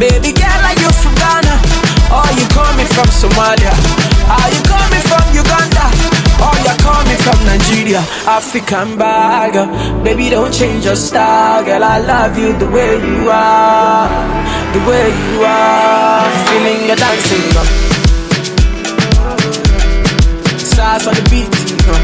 Baby 0.00 0.32
girl, 0.32 0.62
are 0.68 0.76
you 0.80 0.90
from 1.00 1.14
Ghana? 1.20 1.54
Or 2.12 2.28
you 2.36 2.44
coming 2.52 2.88
from 2.92 3.08
Somalia? 3.08 3.72
Are 4.28 4.50
you 4.52 4.60
coming 4.68 5.04
from 5.08 5.24
Uganda? 5.32 5.86
Oh, 6.44 6.48
or 6.48 6.56
you 6.64 6.74
coming 6.82 7.20
from 7.24 7.38
Nigeria? 7.46 8.00
African 8.26 8.98
bagger. 8.98 9.68
Uh. 9.68 10.02
Baby, 10.04 10.30
don't 10.30 10.52
change 10.52 10.84
your 10.84 10.96
style, 10.96 11.64
girl. 11.64 11.84
I 11.84 11.98
love 12.00 12.36
you 12.38 12.52
the 12.58 12.68
way 12.68 12.96
you 13.00 13.30
are, 13.30 14.08
the 14.72 14.80
way 14.88 15.08
you 15.08 15.44
are. 15.44 16.30
Feeling 16.48 16.86
your 16.88 16.96
dancing, 16.96 17.44
no. 17.52 17.62
Stars 20.56 21.06
on 21.06 21.14
the 21.14 21.24
beat, 21.30 21.52
no. 21.86 21.94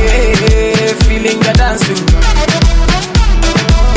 Yeah, 0.00 0.92
feeling 1.04 1.38
your 1.42 1.54
dancing. 1.54 2.00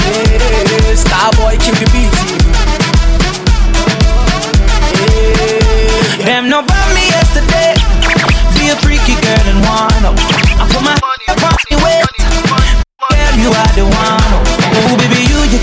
Yeah, 0.05 0.99
Starboy, 1.03 1.55
kill 1.63 1.75
the 1.79 1.87
beat. 1.93 2.15
Yeah. 4.99 6.25
Them 6.25 6.49
no 6.49 6.61
bought 6.61 6.89
me 6.93 7.03
yesterday. 7.07 7.71
Be 8.55 8.69
a 8.69 8.75
freaky 8.83 9.15
girl 9.23 9.45
and 9.51 9.59
wanna. 9.63 10.11
I 10.59 10.67
put 10.71 10.83
my 10.83 10.93
up. 10.93 11.05
Girl, 13.11 13.35
you 13.39 13.49
are 13.49 13.71
the 13.75 13.83
one. 13.85 14.25
Oh, 14.33 14.35
baby, 14.35 14.43
you, 14.43 14.51
you 14.51 14.54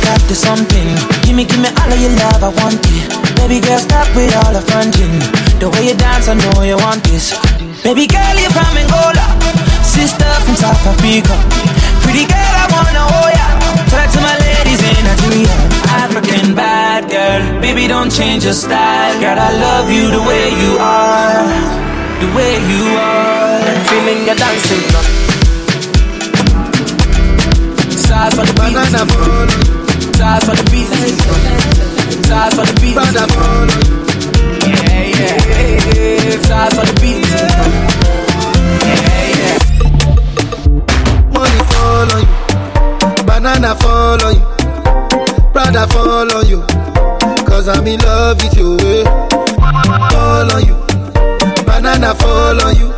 got 0.03 0.20
the 0.28 0.34
something. 0.34 0.88
Give 1.22 1.34
me, 1.34 1.44
give 1.44 1.62
me 1.62 1.70
all 1.80 1.90
of 1.90 1.98
your 1.98 2.14
love, 2.18 2.42
I 2.42 2.50
want 2.61 2.82
it. 2.82 3.07
Baby 3.38 3.59
girl, 3.62 3.78
stop 3.78 4.07
with 4.14 4.34
all 4.42 4.53
the 4.53 4.62
fronting. 4.62 5.14
The 5.62 5.70
way 5.70 5.90
you 5.90 5.96
dance, 5.96 6.28
I 6.28 6.34
know 6.34 6.62
you 6.62 6.76
want 6.76 7.03
this. 7.07 7.34
Baby 7.82 8.07
girl, 8.07 8.36
you're 8.38 8.55
from 8.55 8.74
Angola. 8.78 9.26
Sister 9.82 10.30
from 10.44 10.57
South 10.59 10.82
Africa. 10.86 11.34
Pretty 12.03 12.26
girl, 12.26 12.55
I 12.62 12.66
wanna 12.70 13.05
hold 13.12 13.32
ya. 13.34 13.46
Talk 13.90 14.09
to 14.14 14.20
my 14.22 14.34
ladies 14.42 14.80
in 14.82 14.98
Nigeria. 15.07 15.55
African 16.03 16.55
bad 16.55 17.11
girl. 17.11 17.61
Baby, 17.61 17.86
don't 17.86 18.11
change 18.11 18.44
your 18.44 18.55
style. 18.55 19.14
Girl, 19.20 19.38
I 19.38 19.50
love 19.66 19.90
you 19.90 20.11
the 20.11 20.22
way 20.22 20.44
you 20.62 20.72
are. 20.78 21.46
The 22.22 22.28
way 22.36 22.53
you 22.70 22.84
are. 22.98 23.62
Feeling 23.90 24.26
your 24.26 24.36
dancing. 24.36 24.84
no. 24.94 25.00
Stars 28.03 28.38
on 28.38 28.46
the. 28.46 28.53
Banana 28.55 29.82
Stars 30.22 30.46
on 30.48 30.54
the 30.54 30.62
beat. 30.70 30.86
Stars 32.22 32.54
on 32.54 32.66
the 32.70 32.74
beat. 32.78 32.94
Yeah, 34.70 35.02
yeah. 35.18 36.38
Stars 36.46 36.78
on 36.78 36.86
the 36.86 36.94
beat. 37.02 37.26
Yeah, 38.86 39.02
yeah. 39.42 39.58
Money 41.26 41.60
fall 41.66 42.06
on 42.14 42.22
you, 42.22 42.30
banana 43.26 43.74
fall 43.82 44.22
on 44.22 44.38
you, 44.38 44.46
Prada 45.50 45.90
fall 45.90 46.30
on 46.30 46.46
you, 46.46 46.62
cause 47.44 47.66
I'm 47.66 47.84
in 47.88 47.98
love 47.98 48.38
with 48.40 48.56
you. 48.56 48.78
Eh. 48.78 49.02
Fall 50.14 50.54
on 50.54 50.62
you, 50.62 50.78
banana 51.66 52.14
fall 52.14 52.62
on 52.62 52.76
you, 52.78 52.94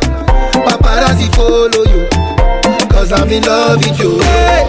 paparazzi 0.61 1.27
follow 1.33 1.89
you, 1.89 2.05
cause 2.87 3.11
I'm 3.11 3.31
in 3.31 3.41
love 3.41 3.79
with 3.79 3.99
you. 3.99 4.21
Eh. 4.21 4.61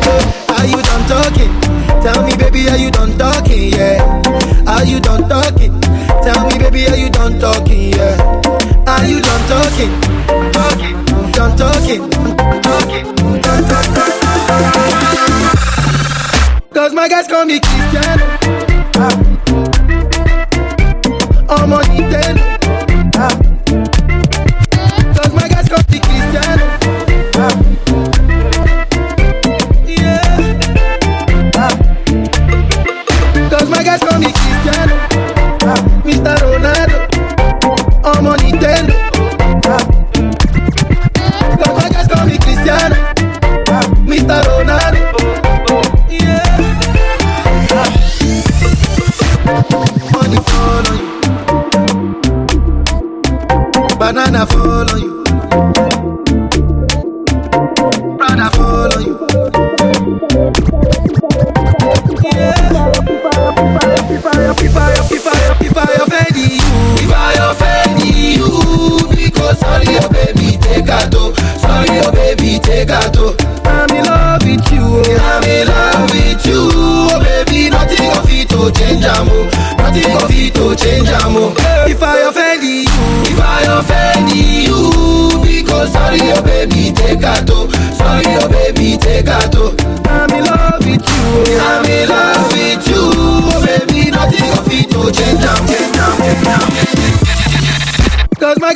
Are 0.56 0.64
you 0.64 0.80
done 0.80 1.04
talking? 1.06 1.75
Tell 2.06 2.22
me, 2.22 2.36
baby, 2.36 2.68
are 2.68 2.76
you 2.76 2.92
done 2.92 3.18
talking? 3.18 3.72
Yeah. 3.72 3.98
Are 4.68 4.84
you 4.84 5.00
done 5.00 5.28
talking? 5.28 5.80
Tell 6.22 6.46
me, 6.46 6.56
baby, 6.56 6.86
are 6.86 6.94
you 6.94 7.10
done 7.10 7.40
talking? 7.40 7.94
Yeah. 7.94 8.14
Are 8.86 9.04
you 9.04 9.20
done 9.20 9.48
talking? 9.50 9.90
Talking, 10.52 11.04
done 11.32 11.56
talking, 11.58 12.08
talking. 12.62 13.06
Cause 16.72 16.94
my 16.94 17.08
guys 17.08 17.26
call 17.26 17.44
me 17.44 17.58
Cristiano. 17.58 18.24
Ah. 19.02 19.18
I'm 21.48 21.72
on 21.72 21.84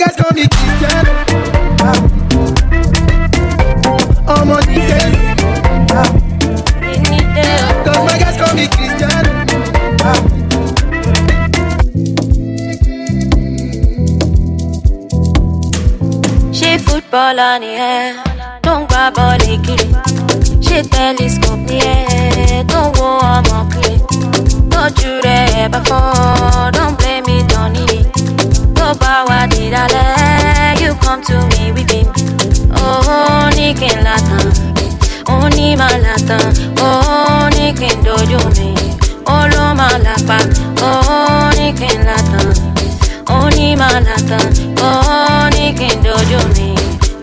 my 0.00 0.06
guys 0.06 0.16
call 0.16 0.32
me 0.34 0.44
Cristiano. 0.54 1.12
ọmọ 4.36 4.56
nìkẹ́. 4.68 5.04
Cause 7.84 8.02
my 8.06 8.16
guys 8.22 8.36
call 8.40 8.52
me 8.58 8.64
Cristiano. 8.74 9.30
ṣé 16.58 16.70
footballer 16.84 17.54
ni 17.62 17.70
ẹ 17.94 17.96
tó 18.64 18.72
ń 18.78 18.80
gbá 18.90 19.02
bọ́ọ̀lì 19.16 19.52
kiri 19.66 19.88
ṣé 20.66 20.78
telescope 20.92 21.62
ni 21.68 21.78
ẹ 21.94 21.98
tó 22.72 22.80
ń 22.84 22.88
wo 22.98 23.08
ọmọ 23.34 23.58
kiri 23.72 23.94
lójú 24.72 25.10
rẹ̀ 25.26 25.68
bá 25.72 25.80
fọ́ 25.88 26.02
don't 26.76 26.94
wà 29.72 29.86
dídálẹ̀ 29.86 30.80
you 30.82 30.94
come 31.02 31.22
to 31.22 31.34
me 31.50 31.72
weeping 31.74 32.08
oh 32.82 33.50
ní 33.56 33.74
kí 33.80 33.88
n 33.96 34.04
látàn 34.06 34.46
ó 35.26 35.48
ní 35.56 35.76
máa 35.80 35.96
látàn 36.04 36.44
ó 36.88 36.90
ní 37.56 37.66
kí 37.78 37.88
n 37.94 38.02
dojú 38.04 38.38
mi 38.56 38.70
ó 39.26 39.36
ló 39.52 39.64
máa 39.80 39.98
lápá 40.04 40.38
ó 40.82 40.92
ní 41.58 41.66
kí 41.78 41.88
n 41.98 42.00
látàn 42.08 42.48
ó 43.36 43.38
ní 43.56 43.76
máa 43.80 44.00
látàn 44.06 44.46
ó 44.88 44.90
ní 45.56 45.66
kí 45.78 45.88
n 45.94 46.02
dojú 46.04 46.38
mi 46.56 46.68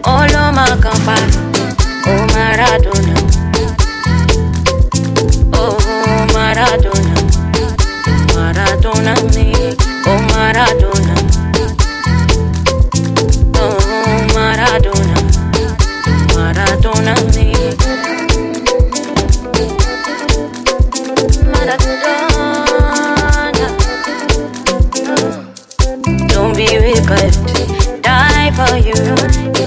ó 0.03 0.15
ló 0.33 0.43
máa 0.57 0.75
kàn 0.83 0.97
pa 1.05 1.17
ó 2.11 2.13
maradona 2.33 3.15
ó 5.63 5.65
maradona 6.33 7.15
maradona 8.35 9.13
mi 9.33 9.47
ó 10.11 10.13
maradona 10.31 10.96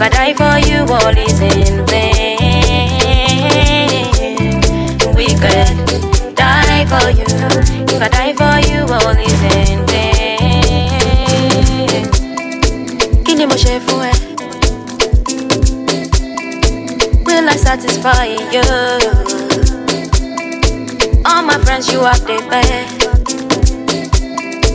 If 0.03 0.07
I 0.07 0.09
die 0.09 0.33
for 0.33 0.57
you, 0.67 0.81
all 0.89 1.13
is 1.13 1.41
in 1.43 1.85
vain. 1.85 2.49
Wicked. 5.15 5.77
Die 6.35 6.85
for 6.89 7.11
you. 7.11 7.27
If 7.85 8.01
I 8.01 8.09
die 8.09 8.33
for 8.33 8.57
you, 8.65 8.81
all 8.89 9.19
is 9.21 9.43
in 9.53 9.85
vain. 9.93 10.09
Kí 13.27 13.35
ni 13.37 13.45
mo? 13.45 13.55
Will 17.27 17.47
I 17.51 17.57
satisfy 17.59 18.25
you? 18.25 18.65
All 21.27 21.43
my 21.43 21.59
friends, 21.63 21.93
you 21.93 22.01
are 22.01 22.17
the 22.25 22.41
best. 22.49 23.05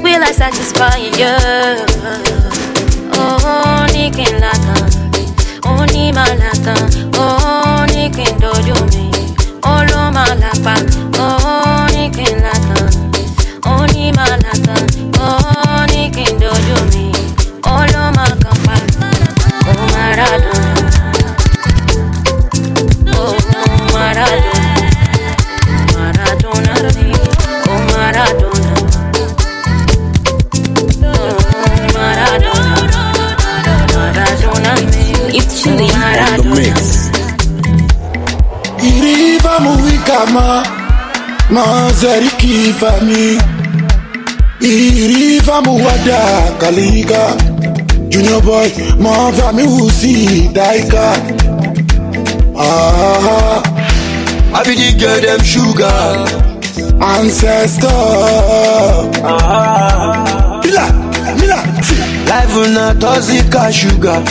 Will 0.04 0.22
I 0.24 0.32
satisfy 0.32 0.98
you? 0.98 1.34
Oh, 3.18 3.40
oh, 3.42 3.42
oh 3.44 3.86
ní 3.94 4.12
kí 4.14 4.26
n 4.30 4.38
látàn, 4.38 4.86
ó 5.02 5.05
ní 6.06 6.12
látàn, 6.42 6.78
ó 7.18 7.86
ní 7.94 8.10
kí 8.16 8.26
n 8.30 8.38
dojú 8.40 8.76
máa 10.14 10.34
lápá, 10.42 10.76
ní 11.94 12.10
kí 12.16 12.26
n 12.30 12.38
látàn, 12.46 12.90
ó 13.66 13.86
ní 13.94 14.12
muikama 40.26 40.66
Mazari 41.50 42.28
kifami 42.38 43.38
Iriva 44.62 45.62
muwada 45.62 46.20
kaliga. 46.58 47.36
Junior 48.10 48.42
boy 48.42 48.70
Mava 49.00 49.54
mi 49.54 49.64
usi 49.64 50.50
daika. 50.54 51.14
Ah 52.58 53.62
I 54.54 54.64
be 54.64 54.74
the 54.76 54.98
girl 54.98 55.22
them 55.22 55.40
sugar. 55.44 56.26
Ancestor. 57.02 57.90
Mila 60.64 60.86
Mila 61.40 61.64
Life 62.26 62.70
na 62.74 62.94
toxic 62.94 63.54
sugar. 63.74 64.22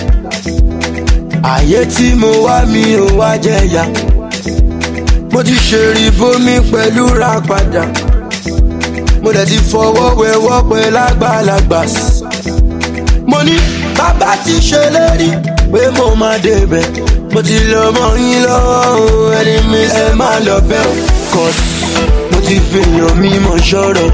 Ayé 1.45 1.85
tí 1.87 2.15
mo 2.17 2.27
wá 2.47 2.65
mi 2.67 2.97
ò 2.97 3.05
wá 3.19 3.37
jẹyà 3.39 3.85
mo 5.35 5.43
ti 5.43 5.55
ṣèrì 5.69 6.11
bómi 6.19 6.55
pẹ̀lú 6.73 7.05
ra 7.21 7.33
padà. 7.49 7.83
Mo 9.23 9.31
dẹ̀ 9.33 9.47
ti 9.51 9.59
fọwọ́ 9.71 10.09
wẹwọ́ 10.21 10.59
pẹ̀ 10.71 10.91
lágbàlagbà. 10.97 11.81
Mo 13.31 13.39
ní 13.47 13.57
bàbá 13.99 14.31
ti 14.45 14.53
ṣèlérí 14.69 15.31
pé 15.73 15.81
mo 15.97 16.07
máa 16.21 16.39
débẹ̀. 16.45 16.87
Mo 17.33 17.41
ti 17.43 17.57
lọ 17.73 17.83
mọ 17.97 18.07
yín 18.23 18.41
lọ́wọ́ 18.47 19.35
ẹni 19.39 19.55
mi 19.71 19.81
ẹ 20.03 20.07
máa 20.21 20.39
lọ 20.47 20.57
bẹ́ 20.69 20.83
o. 20.91 20.93
Cos 21.33 21.59
mo 22.31 22.39
ti 22.47 22.57
fèèyàn 22.71 23.15
mímọ̀ 23.23 23.59
ṣọ́rọ̀ 23.69 24.09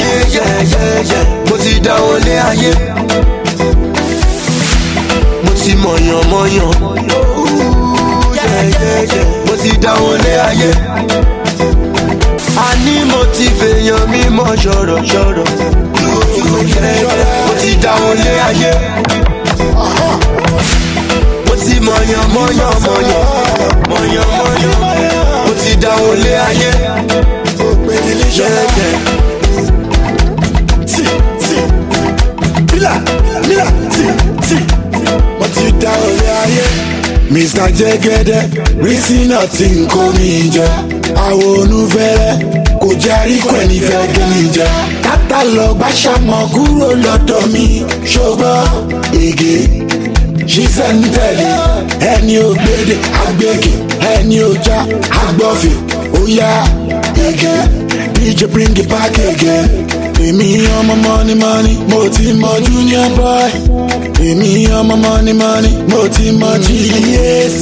yẹ́yẹ́yẹ́yẹ́ 0.00 1.24
mo 1.48 1.56
ti 1.62 1.72
dáwọ́ 1.86 2.16
lé 2.26 2.34
ayé. 2.50 2.72
Mo 5.44 5.50
ti 5.60 5.72
mọ̀yàn 5.84 6.22
mọ̀yàn 6.32 6.72
yẹ́yẹ́yẹ́ 8.58 9.24
mo 9.46 9.54
ti 9.62 9.70
dáwọ́ 9.84 10.12
lé 10.24 10.32
ayé. 10.48 10.70
Àní 12.68 12.94
mo 13.10 13.20
ti 13.34 13.46
fèèyàn 13.58 14.02
mímọ̀ 14.12 14.50
ṣọ̀rọ̀ 14.62 15.00
ṣọ̀rọ̀ 15.10 15.46
mo 17.46 17.52
ti 17.60 17.70
dáwọ́ 17.84 18.12
lé 18.22 18.32
ayé. 18.48 18.70
Mo 21.46 21.54
ti 21.64 21.74
mọ̀yàn 21.86 22.26
mọ̀yàn 22.34 22.74
mọ̀yàn 22.86 23.24
mọ̀yàn 23.90 24.28
mọ̀yàn 24.38 24.76
mo 25.46 25.52
ti 25.60 25.70
dáwọ́ 25.82 26.12
lé 26.24 26.32
ayé. 26.48 26.70
Yẹ́yẹ́. 28.38 28.92
Mila, 32.72 32.92
Mila, 33.48 33.66
sí, 33.94 34.04
sí 34.48 34.56
mo 35.38 35.46
ti 35.54 35.66
dá 35.82 35.90
orí 36.06 36.26
ayé. 36.42 36.66
Mr. 37.32 37.68
Jẹ́gẹ́dẹ́ 37.78 38.42
rísí 38.84 39.18
náà 39.30 39.46
tí 39.56 39.66
n 39.78 39.86
kó 39.92 40.00
mi 40.16 40.50
jẹ. 40.54 40.68
Àwọn 41.26 41.50
onúfẹ́rẹ́ 41.60 42.34
kò 42.80 42.88
járí 43.04 43.36
pẹ̀lú 43.50 43.76
fẹ́ 43.88 44.04
gé 44.14 44.22
mi 44.30 44.40
jẹ. 44.56 44.66
Tátà 45.04 45.38
lọ 45.56 45.66
gbàṣàmọ̀ 45.78 46.40
kúrò 46.54 46.88
lọ́dọ̀ 47.04 47.42
mi. 47.52 47.64
Ṣùgbọ́n 48.12 48.66
ègé 49.26 49.54
ṣiṣẹ́ 50.52 50.90
ń 50.96 51.00
tẹ̀lé. 51.14 51.48
Ẹni 52.12 52.34
ògbédè 52.48 52.96
àgbègè, 53.24 53.72
ẹni 54.12 54.36
òjá 54.50 54.78
àgbọ̀fẹ̀. 55.22 55.76
Ó 56.18 56.20
yá 56.38 56.50
ègé, 57.28 57.54
DJ 58.14 58.40
bring 58.52 58.76
it 58.82 58.88
back 58.88 59.12
again. 59.30 59.64
Èmi 60.26 60.46
ọmọ 60.78 60.94
mọ́ni 61.04 61.34
mọ́ni 61.42 61.72
mo 61.90 61.98
ti 62.14 62.26
mọ 62.42 62.50
junior 62.66 63.08
boy. 63.18 63.50
Èmi 64.28 64.50
ọmọ 64.78 64.94
mọ́ni 65.04 65.32
mọ́ni 65.40 65.70
mo 65.90 66.00
ti 66.14 66.26
mọ 66.40 66.50
gs 66.66 67.56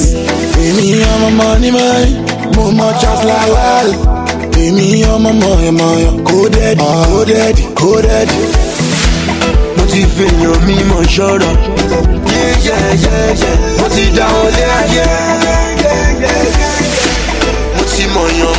èmi 0.67 0.87
ọmọ 1.13 1.29
mọ́ni 1.39 1.69
mọ́ni 1.77 2.11
mo 2.57 2.65
mọ 2.79 2.89
Charles 3.01 3.25
Lawal. 3.29 3.89
Èmi 4.65 4.87
ọmọ 5.15 5.31
mọ̀yọ̀mọ̀yọ̀ 5.43 6.13
kó 6.29 6.39
dẹ́ẹ̀dì 6.55 6.85
kó 7.11 7.19
dẹ́ẹ̀dì 7.31 7.65
kó 7.81 7.91
dẹ́ẹ̀dì. 8.07 8.39
mo 9.77 9.83
ti 9.91 10.01
fèèyàn 10.15 10.59
mímọ̀ 10.67 11.03
ṣọ́rọ̀ 11.15 11.53
yẹ́yẹ́yẹ́yẹ́ 12.33 13.55
mo 13.79 13.87
ti 13.95 14.05
dá 14.17 14.27
olé 14.45 14.65
ayé. 14.79 15.07
Mo 17.77 17.83
ti 17.93 18.03
mọ̀yàn 18.15 18.55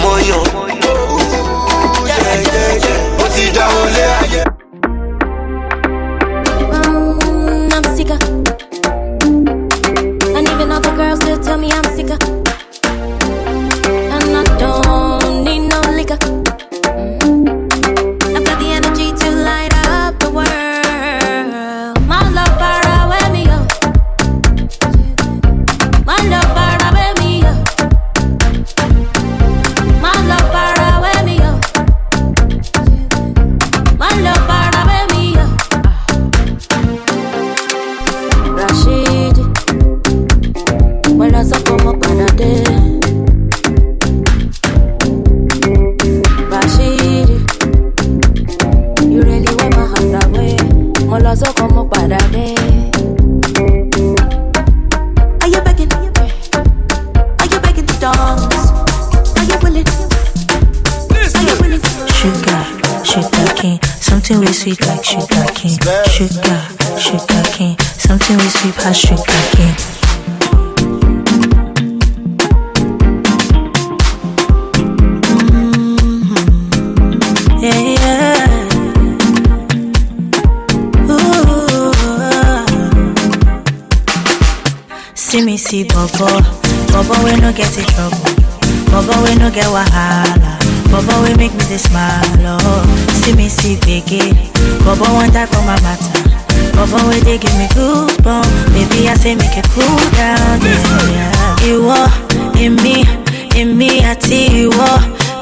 èmi 103.88 104.04
àti 104.12 104.40
ìwọ, 104.64 104.88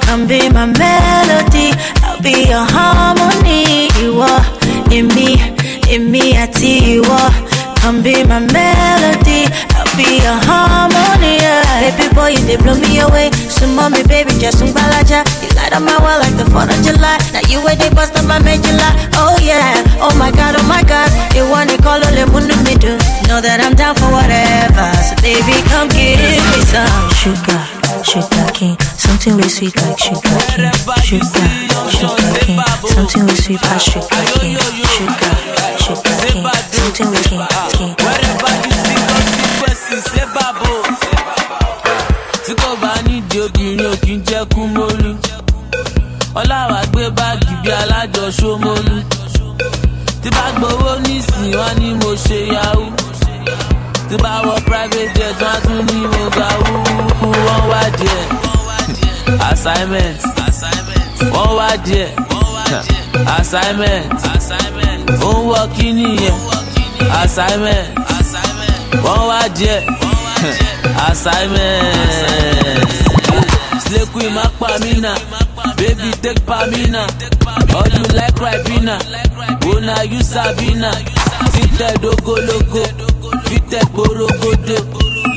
come 0.06 0.26
be 0.28 0.50
my 0.50 0.66
melody, 0.66 1.72
I'll 2.04 2.22
be 2.22 2.46
your 2.50 2.66
harmony. 2.74 3.88
Ìwọ, 4.04 4.30
èmi, 4.98 5.28
èmi 5.94 6.22
àti 6.44 6.72
ìwọ. 6.96 7.20
Come 7.82 8.02
be 8.02 8.24
my 8.24 8.40
melody, 8.40 9.46
I'll 9.78 9.86
be 9.98 10.18
your 10.24 10.40
harmony. 10.48 11.38
Yeah. 11.38 11.64
Baby 11.98 12.14
boy, 12.16 12.30
you 12.34 12.42
they 12.48 12.58
blow 12.58 12.76
me 12.76 13.00
away. 13.00 13.30
So 13.50 13.68
mommy, 13.68 14.02
baby, 14.04 14.32
just 14.40 14.60
some 14.60 14.70
balaja. 14.74 15.22
You 15.42 15.50
light 15.56 15.74
up 15.74 15.84
my 15.84 15.98
world 16.04 16.22
like 16.24 16.36
the 16.38 16.46
4th 16.50 16.74
of 16.74 16.80
July. 16.86 17.18
Now 17.34 17.42
you 17.50 17.64
wait, 17.64 17.78
they 17.80 17.90
bust 17.90 18.16
up 18.18 18.26
my 18.26 18.40
medulla. 18.40 18.90
Oh 19.22 19.38
yeah, 19.42 19.84
oh 20.02 20.14
my 20.18 20.32
god, 20.32 20.56
oh 20.58 20.64
my 20.68 20.82
god. 20.84 21.10
You 21.36 21.48
want 21.50 21.70
to 21.70 21.78
call 21.78 22.02
all 22.02 22.16
the 22.18 22.26
me 22.66 22.76
do. 22.76 22.98
Know 23.28 23.42
that 23.42 23.62
I'm 23.62 23.76
down 23.76 23.96
for 23.96 24.10
whatever. 24.10 24.88
So 25.06 25.14
baby, 25.22 25.62
come 25.70 25.88
give 25.90 26.18
me 26.18 26.62
some 26.74 27.10
sugar, 27.14 27.62
sugar 28.06 28.52
cane. 28.54 28.78
Something 28.98 29.36
we 29.38 29.50
sweet 29.50 29.76
like 29.82 29.98
sugar 29.98 30.22
cane. 30.22 30.72
Sugar, 31.02 31.48
sugar 31.90 32.40
cane. 32.46 32.62
Something 32.94 33.26
we 33.26 33.36
sweet 33.36 33.64
as 33.64 33.84
sugar 33.84 34.08
cane. 34.08 34.58
Sugar, 34.94 35.34
sugar 35.84 36.16
cane. 36.32 36.46
Something 36.72 37.10
we 37.12 37.20
cane, 37.30 37.48
cane. 37.74 37.96
Wherever 38.06 38.54
you 38.64 38.74
see 38.86 39.00
consequences, 39.10 40.04
say 40.12 40.26
babo. 40.34 40.72
Tí 42.46 42.54
kò 42.62 42.76
bá 42.82 42.94
nídìí 43.08 43.40
obìnrin 43.42 43.86
ò 43.90 43.96
kí 44.04 44.14
ń 44.18 44.22
jẹ́ 44.28 44.46
kú 44.54 44.62
mólú. 44.76 45.12
Ọláwà 46.40 46.80
gbé 46.92 47.10
báàgì 47.18 47.54
bí 47.64 47.72
alájọ 47.82 48.24
Ṣómólú. 48.38 48.96
Tí 50.22 50.30
bá 50.36 50.46
gbowó 50.58 50.92
nísìnyí 51.06 51.56
wọ́n 51.60 51.74
ní 51.80 51.90
mo 52.02 52.12
ṣe 52.26 52.40
private 54.68 55.10
jet 55.18 55.36
wọ́n 55.42 55.54
á 55.56 55.60
tún 55.66 55.80
ní. 55.88 56.95
Wọ́n 57.46 57.62
wá 57.72 57.82
díẹ̀. 58.00 58.24
Assignment. 59.50 60.20
Wọ́n 61.34 61.52
wá 61.58 61.70
díẹ̀. 61.86 62.10
Assignment. 63.38 64.06
Ó 65.22 65.32
ń 65.34 65.40
wọ 65.50 65.62
kí 65.76 65.88
nìyẹn? 65.98 66.36
Assignment. 67.22 67.88
Wọ́n 69.04 69.22
wá 69.30 69.40
díẹ̀. 69.58 69.82
Assignment. 71.10 72.90
Slay 73.86 74.06
queen 74.14 74.34
má 74.34 74.44
pa 74.60 74.70
mí 74.84 74.94
nà. 75.02 75.14
Baby 75.78 76.10
take 76.22 76.42
pa 76.48 76.66
mí 76.72 76.82
nà. 76.96 77.04
All 77.76 77.90
you 77.96 78.04
like 78.18 78.40
Ribena. 78.44 78.96
Wo 79.66 79.80
na 79.80 79.96
you 80.04 80.22
Sabina. 80.24 80.92
Fitẹ̀ 81.54 81.94
dogologo. 82.02 82.84
Fitẹ̀ 83.48 83.84
gborogodo. 83.94 84.78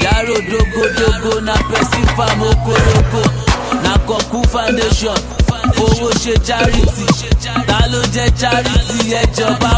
Yàrá 0.09 0.39
dogodogo 0.51 1.41
na 1.41 1.53
person 1.69 2.07
farm 2.17 2.43
okoroko. 2.43 3.23
Na 3.83 3.99
Kọ̀kú 4.07 4.39
foundation. 4.49 5.17
Fowó 5.77 6.11
ṣe 6.23 6.35
charity. 6.47 7.07
Ta 7.67 7.79
ló 7.93 8.01
jẹ́ 8.15 8.31
charity? 8.41 9.15
Ẹjọba 9.23 9.71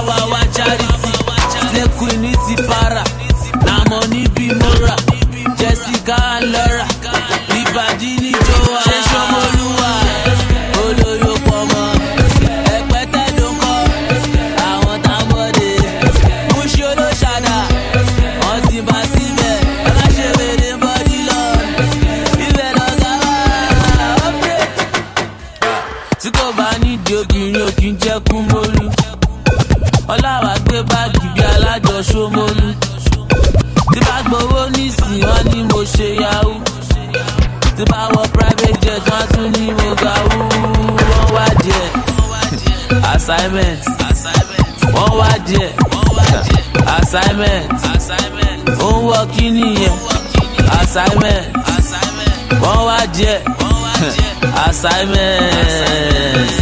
Assignment. 54.81 56.57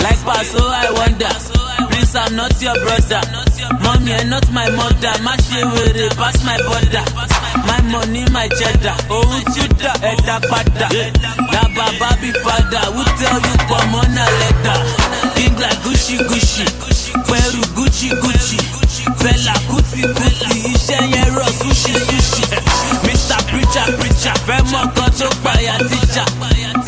Like 0.00 0.20
Paso, 0.24 0.56
I 0.64 0.88
wonder. 0.96 1.28
Please, 1.92 2.16
I'm 2.16 2.34
not 2.34 2.56
your 2.62 2.72
brother. 2.80 3.20
Mommy, 3.84 4.14
I'm 4.16 4.30
not 4.30 4.48
my 4.52 4.64
mother. 4.72 5.12
My 5.20 5.36
shewere 5.44 6.08
pass 6.16 6.40
my 6.48 6.56
border. 6.64 7.04
My 7.68 7.76
money, 7.92 8.24
my 8.32 8.48
cheddar. 8.56 8.96
Oh, 9.12 9.20
you 9.54 9.68
da, 9.76 9.92
ẹ̀dá 10.00 10.40
padà. 10.48 10.88
Da 11.52 11.62
baba 11.76 12.16
be 12.22 12.32
father. 12.40 12.84
Who 12.96 13.04
tell 13.20 13.36
you 13.36 13.56
come 13.68 13.94
on 14.00 14.16
a 14.16 14.26
letter? 14.40 14.78
King 15.36 15.56
like 15.60 15.76
Gucci 15.84 16.16
Gucci. 16.28 16.64
Pẹ̀rù 17.28 17.62
Gucci 17.76 18.08
Gucci. 18.22 18.58
Fẹlá 19.20 19.52
Kuti 19.68 20.02
Kuti. 20.16 20.72
Iṣẹ́ 20.72 21.02
yẹn 21.12 21.28
rọ̀ 21.36 21.50
sushi 21.60 21.92
sushi. 22.06 22.44
Preacher 23.56 23.88
Preacher. 23.98 24.34
Fẹ́ 24.46 24.58
mọ̀ 24.72 24.84
kan 24.96 25.10
tó 25.18 25.28
pààyà 25.44 25.74
tíjà. 25.88 26.24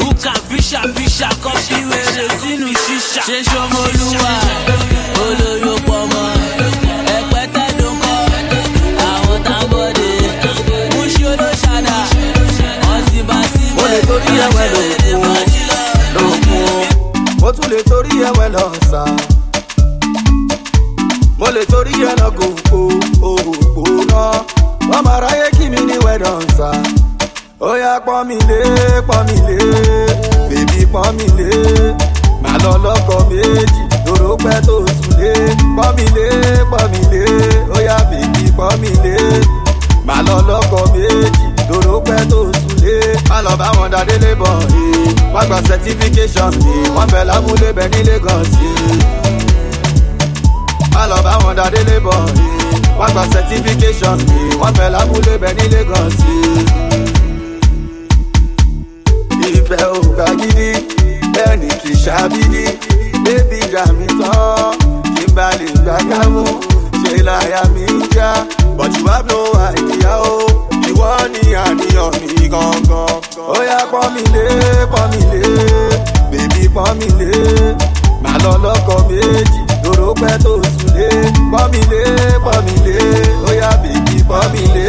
Uka 0.07 0.33
Fisher 0.49 0.85
Fisher. 0.95 1.33
Kọ́fí 1.45 1.79
wèrè 1.91 2.25
sínú 2.41 2.69
ṣíṣà. 2.85 3.23
Ṣé 3.29 3.37
Ṣomolúwa? 3.51 4.33
Olóyò 5.27 5.75
pọ̀. 5.87 5.99
Certification 45.89 46.51
mi, 46.64 46.89
wọ́n 46.97 47.07
bẹ̀ 47.12 47.24
lábúlé 47.28 47.68
bẹ̀ 47.76 47.89
ní 47.93 48.01
Lagos 48.09 48.49
yìí. 48.61 48.97
Má 50.95 51.03
lọ 51.11 51.16
bá 51.24 51.32
wọn 51.43 51.55
dá 51.59 51.64
délé 51.74 51.97
bọ̀ 52.07 52.16
ẹ́. 52.28 52.36
Wọ́n 52.99 53.11
gba 53.12 53.22
certification 53.32 54.16
mi, 54.28 54.39
wọ́n 54.61 54.72
bẹ̀ 54.78 54.89
lábúlé 54.95 55.34
bẹ̀ 55.43 55.55
ní 55.59 55.64
Lagos 55.74 56.14
yìí 56.24 56.62
ìfẹ́ 59.59 59.82
ò 59.97 60.01
ká 60.16 60.26
gidi 60.41 60.70
ni 61.61 61.68
kì 61.82 61.91
í 61.93 61.97
ṣàbídí 62.05 62.64
bébí 63.24 63.57
ìjà 63.64 63.84
mi 63.99 64.07
tán 64.20 64.74
kí 65.16 65.24
n 65.28 65.30
bá 65.36 65.49
lè 65.59 65.66
gbà 65.82 65.97
kámú 66.11 66.45
ṣe 67.03 67.16
láyà 67.28 67.62
mi 67.74 67.84
ń 67.97 68.01
já? 68.14 68.30
But 68.76 68.93
you 68.97 69.07
have 69.11 69.26
no 69.30 69.41
idea 69.72 70.14
o. 70.32 70.36
Ìwọ 70.89 71.09
ni 71.32 71.43
àníyàn 71.64 72.12
mi 72.20 72.49
gangan. 72.53 73.12
Ó 73.39 73.62
yá 73.68 73.78
pọ́n 73.93 74.09
mi 74.14 74.22
lé 74.34 74.45
pọ́n 74.93 75.07
mi 75.12 75.20
lé 75.32 75.43
bèbí 76.30 76.62
pọ́n 76.74 76.91
mi 76.99 77.07
lé 77.20 77.30
màá 78.22 78.36
lọ 78.45 78.53
lọ́kọ̀ 78.64 78.99
méjì 79.09 79.61
lóró 79.84 80.09
pẹ́ 80.20 80.34
tó 80.45 80.53
sùn 80.76 80.91
lé 80.97 81.09
pọ́n 81.53 81.66
mi 81.72 81.80
lé 81.93 82.03
pọ́n 82.45 82.59
mi 82.66 82.74
lé 82.86 82.99
ó 83.49 83.51
yá 83.61 83.70
bèbí 83.82 84.16
pọ́n 84.30 84.45
mi 84.53 84.62
lé 84.76 84.86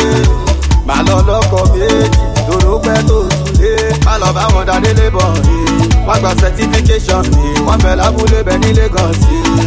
màá 0.88 0.98
lọ 1.08 1.18
lọ́kọ̀ 1.30 1.64
méjì 1.74 2.24
lóró 2.48 2.74
pẹ́ 2.86 2.98
tó 3.10 3.18
sùn 3.36 3.52
lé 3.62 3.74
má 4.06 4.14
lọ 4.22 4.30
bá 4.38 4.44
wọn 4.54 4.64
dáadé 4.70 4.92
lébọ̀ 5.00 5.28
rí 5.46 5.58
wọ́n 6.08 6.20
gba 6.22 6.32
certification 6.42 7.24
ní 7.36 7.46
wọ́n 7.68 7.80
bẹ̀ 7.84 7.96
lábúlé 8.00 8.40
bẹ̀ 8.48 8.58
ní 8.64 8.70
Lagos 8.78 9.18
yìí. 9.30 9.64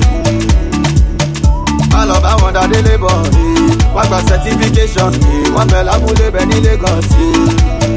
má 1.92 2.00
lọ 2.08 2.16
bá 2.24 2.32
wọn 2.40 2.52
dáadé 2.56 2.78
lébọ̀ 2.88 3.14
rí 3.34 3.46
wọ́n 3.94 4.06
gba 4.08 4.18
certification 4.28 5.10
ní 5.22 5.32
wọ́n 5.54 5.66
bẹ̀ 5.72 5.82
lábúlé 5.88 6.26
bẹ̀ 6.34 6.44
ní 6.50 6.56
Lagos 6.66 7.06
yìí. 7.18 7.91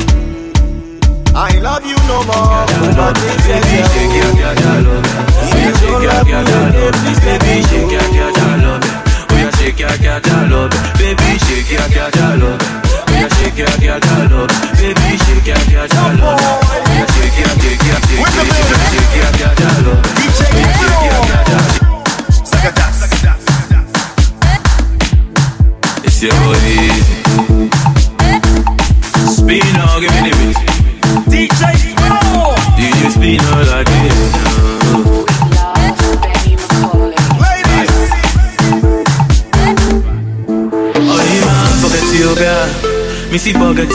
I 1.38 1.60
love 1.60 1.86
you 1.86 1.98
no 2.08 2.24
more. 2.24 2.66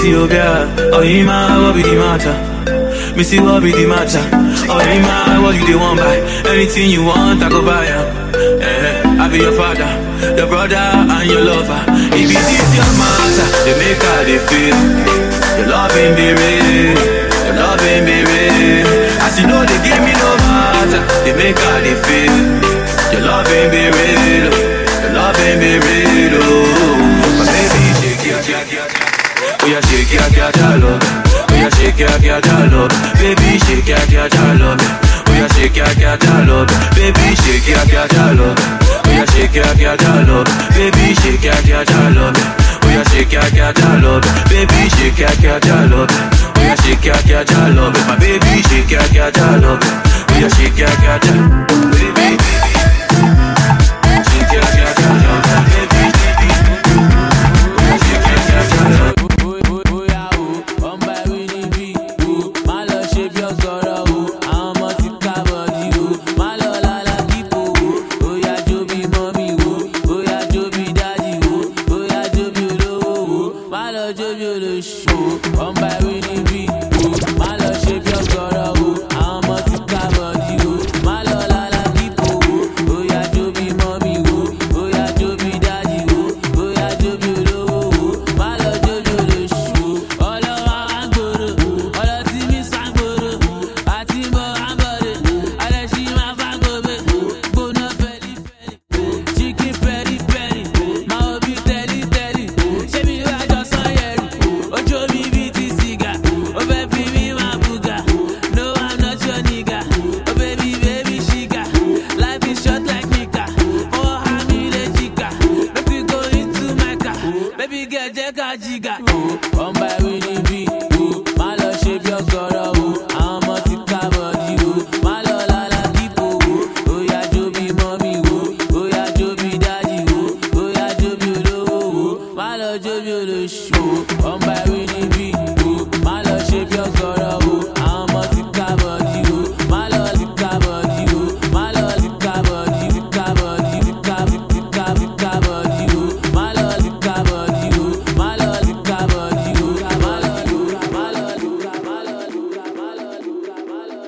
Ethiopia. 0.01 0.65
Oh, 0.97 1.05
man, 1.05 1.61
what 1.61 1.75
be 1.77 1.83
the 1.85 1.93
matter? 2.01 2.33
Missy, 3.15 3.37
what 3.39 3.61
be 3.63 3.69
the 3.71 3.85
matter? 3.85 4.25
Oh, 4.73 4.81
man, 4.81 5.43
what 5.45 5.53
you 5.61 5.67
they 5.69 5.77
want 5.77 6.01
buy? 6.01 6.17
Anything 6.49 6.89
you 6.89 7.05
want, 7.05 7.43
I 7.45 7.51
go 7.53 7.61
buy 7.61 7.85
ya. 7.85 8.01
Eh, 8.65 9.21
I 9.21 9.29
be 9.29 9.45
your 9.45 9.53
father, 9.53 9.93
your 10.41 10.49
brother, 10.49 10.81
and 10.81 11.29
your 11.29 11.45
lover. 11.45 11.85
If 12.17 12.33
it 12.33 12.49
is 12.49 12.71
your 12.81 12.93
matter, 12.97 13.49
they 13.69 13.77
make 13.77 14.01
how 14.01 14.25
they 14.25 14.41
feel. 14.49 14.79
Your 15.61 15.69
loving 15.69 16.17
be 16.17 16.33
real, 16.33 16.97
your 17.45 17.57
loving 17.61 18.01
be 18.09 18.17
real. 18.25 18.89
As 19.21 19.37
you 19.37 19.45
know, 19.53 19.61
they 19.69 19.81
give 19.85 20.01
me 20.01 20.17
no 20.17 20.33
matter, 20.49 21.03
they 21.29 21.37
make 21.37 21.61
how 21.61 21.77
they 21.85 21.97
feel. 22.09 22.37
Your 23.13 23.29
loving 23.29 23.69
be 23.69 23.85
real, 23.85 24.49
your 24.49 25.13
loving 25.13 25.57
be 25.61 25.73
real. 25.77 26.41
Oh, 26.41 27.37
my 27.37 27.45
baby, 27.53 28.01
shake 28.49 28.80
shake 30.01 30.13
your, 30.13 30.51
your 30.57 30.79
love. 30.81 31.03
Oh 31.03 31.55
yeah, 31.55 31.69
shake 31.77 31.99
your, 31.99 32.17
your 32.25 32.41
love. 32.41 32.91
Baby, 33.21 33.59
shake 33.61 33.87
your, 33.89 34.01
your 34.09 34.29
love. 34.33 34.81
Oh 34.81 35.33
yeah, 35.33 35.49
shake 35.53 35.77
your, 35.77 35.93
your 36.01 36.17
love. 36.49 36.69
Baby, 36.97 37.37
shake 37.37 37.69
your, 37.69 37.85
your 37.85 38.07
love. 38.09 38.57
Oh 38.57 39.11
yeah, 39.11 39.25
shake 39.29 39.55
your, 39.55 39.75
your 39.77 39.97
love. 39.97 40.49
Baby, 40.73 41.15
shake 41.21 41.45
your, 41.45 41.61
your 41.69 41.85
love. 42.17 42.37
Oh 42.83 42.89
yeah, 42.89 43.05
shake 43.13 43.33
your, 43.33 43.45
your 43.53 43.73
love. 44.01 44.25
Baby, 44.49 44.89
shake 44.97 45.19
your, 45.19 45.35
your 45.45 45.61
love. 45.61 46.09
Oh 46.09 46.63
yeah, 46.65 46.75
shake 46.81 47.05
your, 47.05 47.21
your 47.29 47.45
love. 47.77 47.95
My 48.09 48.17
baby, 48.17 48.63
shake 48.69 48.91
your, 48.91 49.05
your 49.13 49.31
love. 49.61 49.81
Oh 49.85 50.39
yeah, 50.41 50.49
shake 50.49 50.79
your, 50.79 50.89
your 51.05 51.19
baby. 52.17 52.70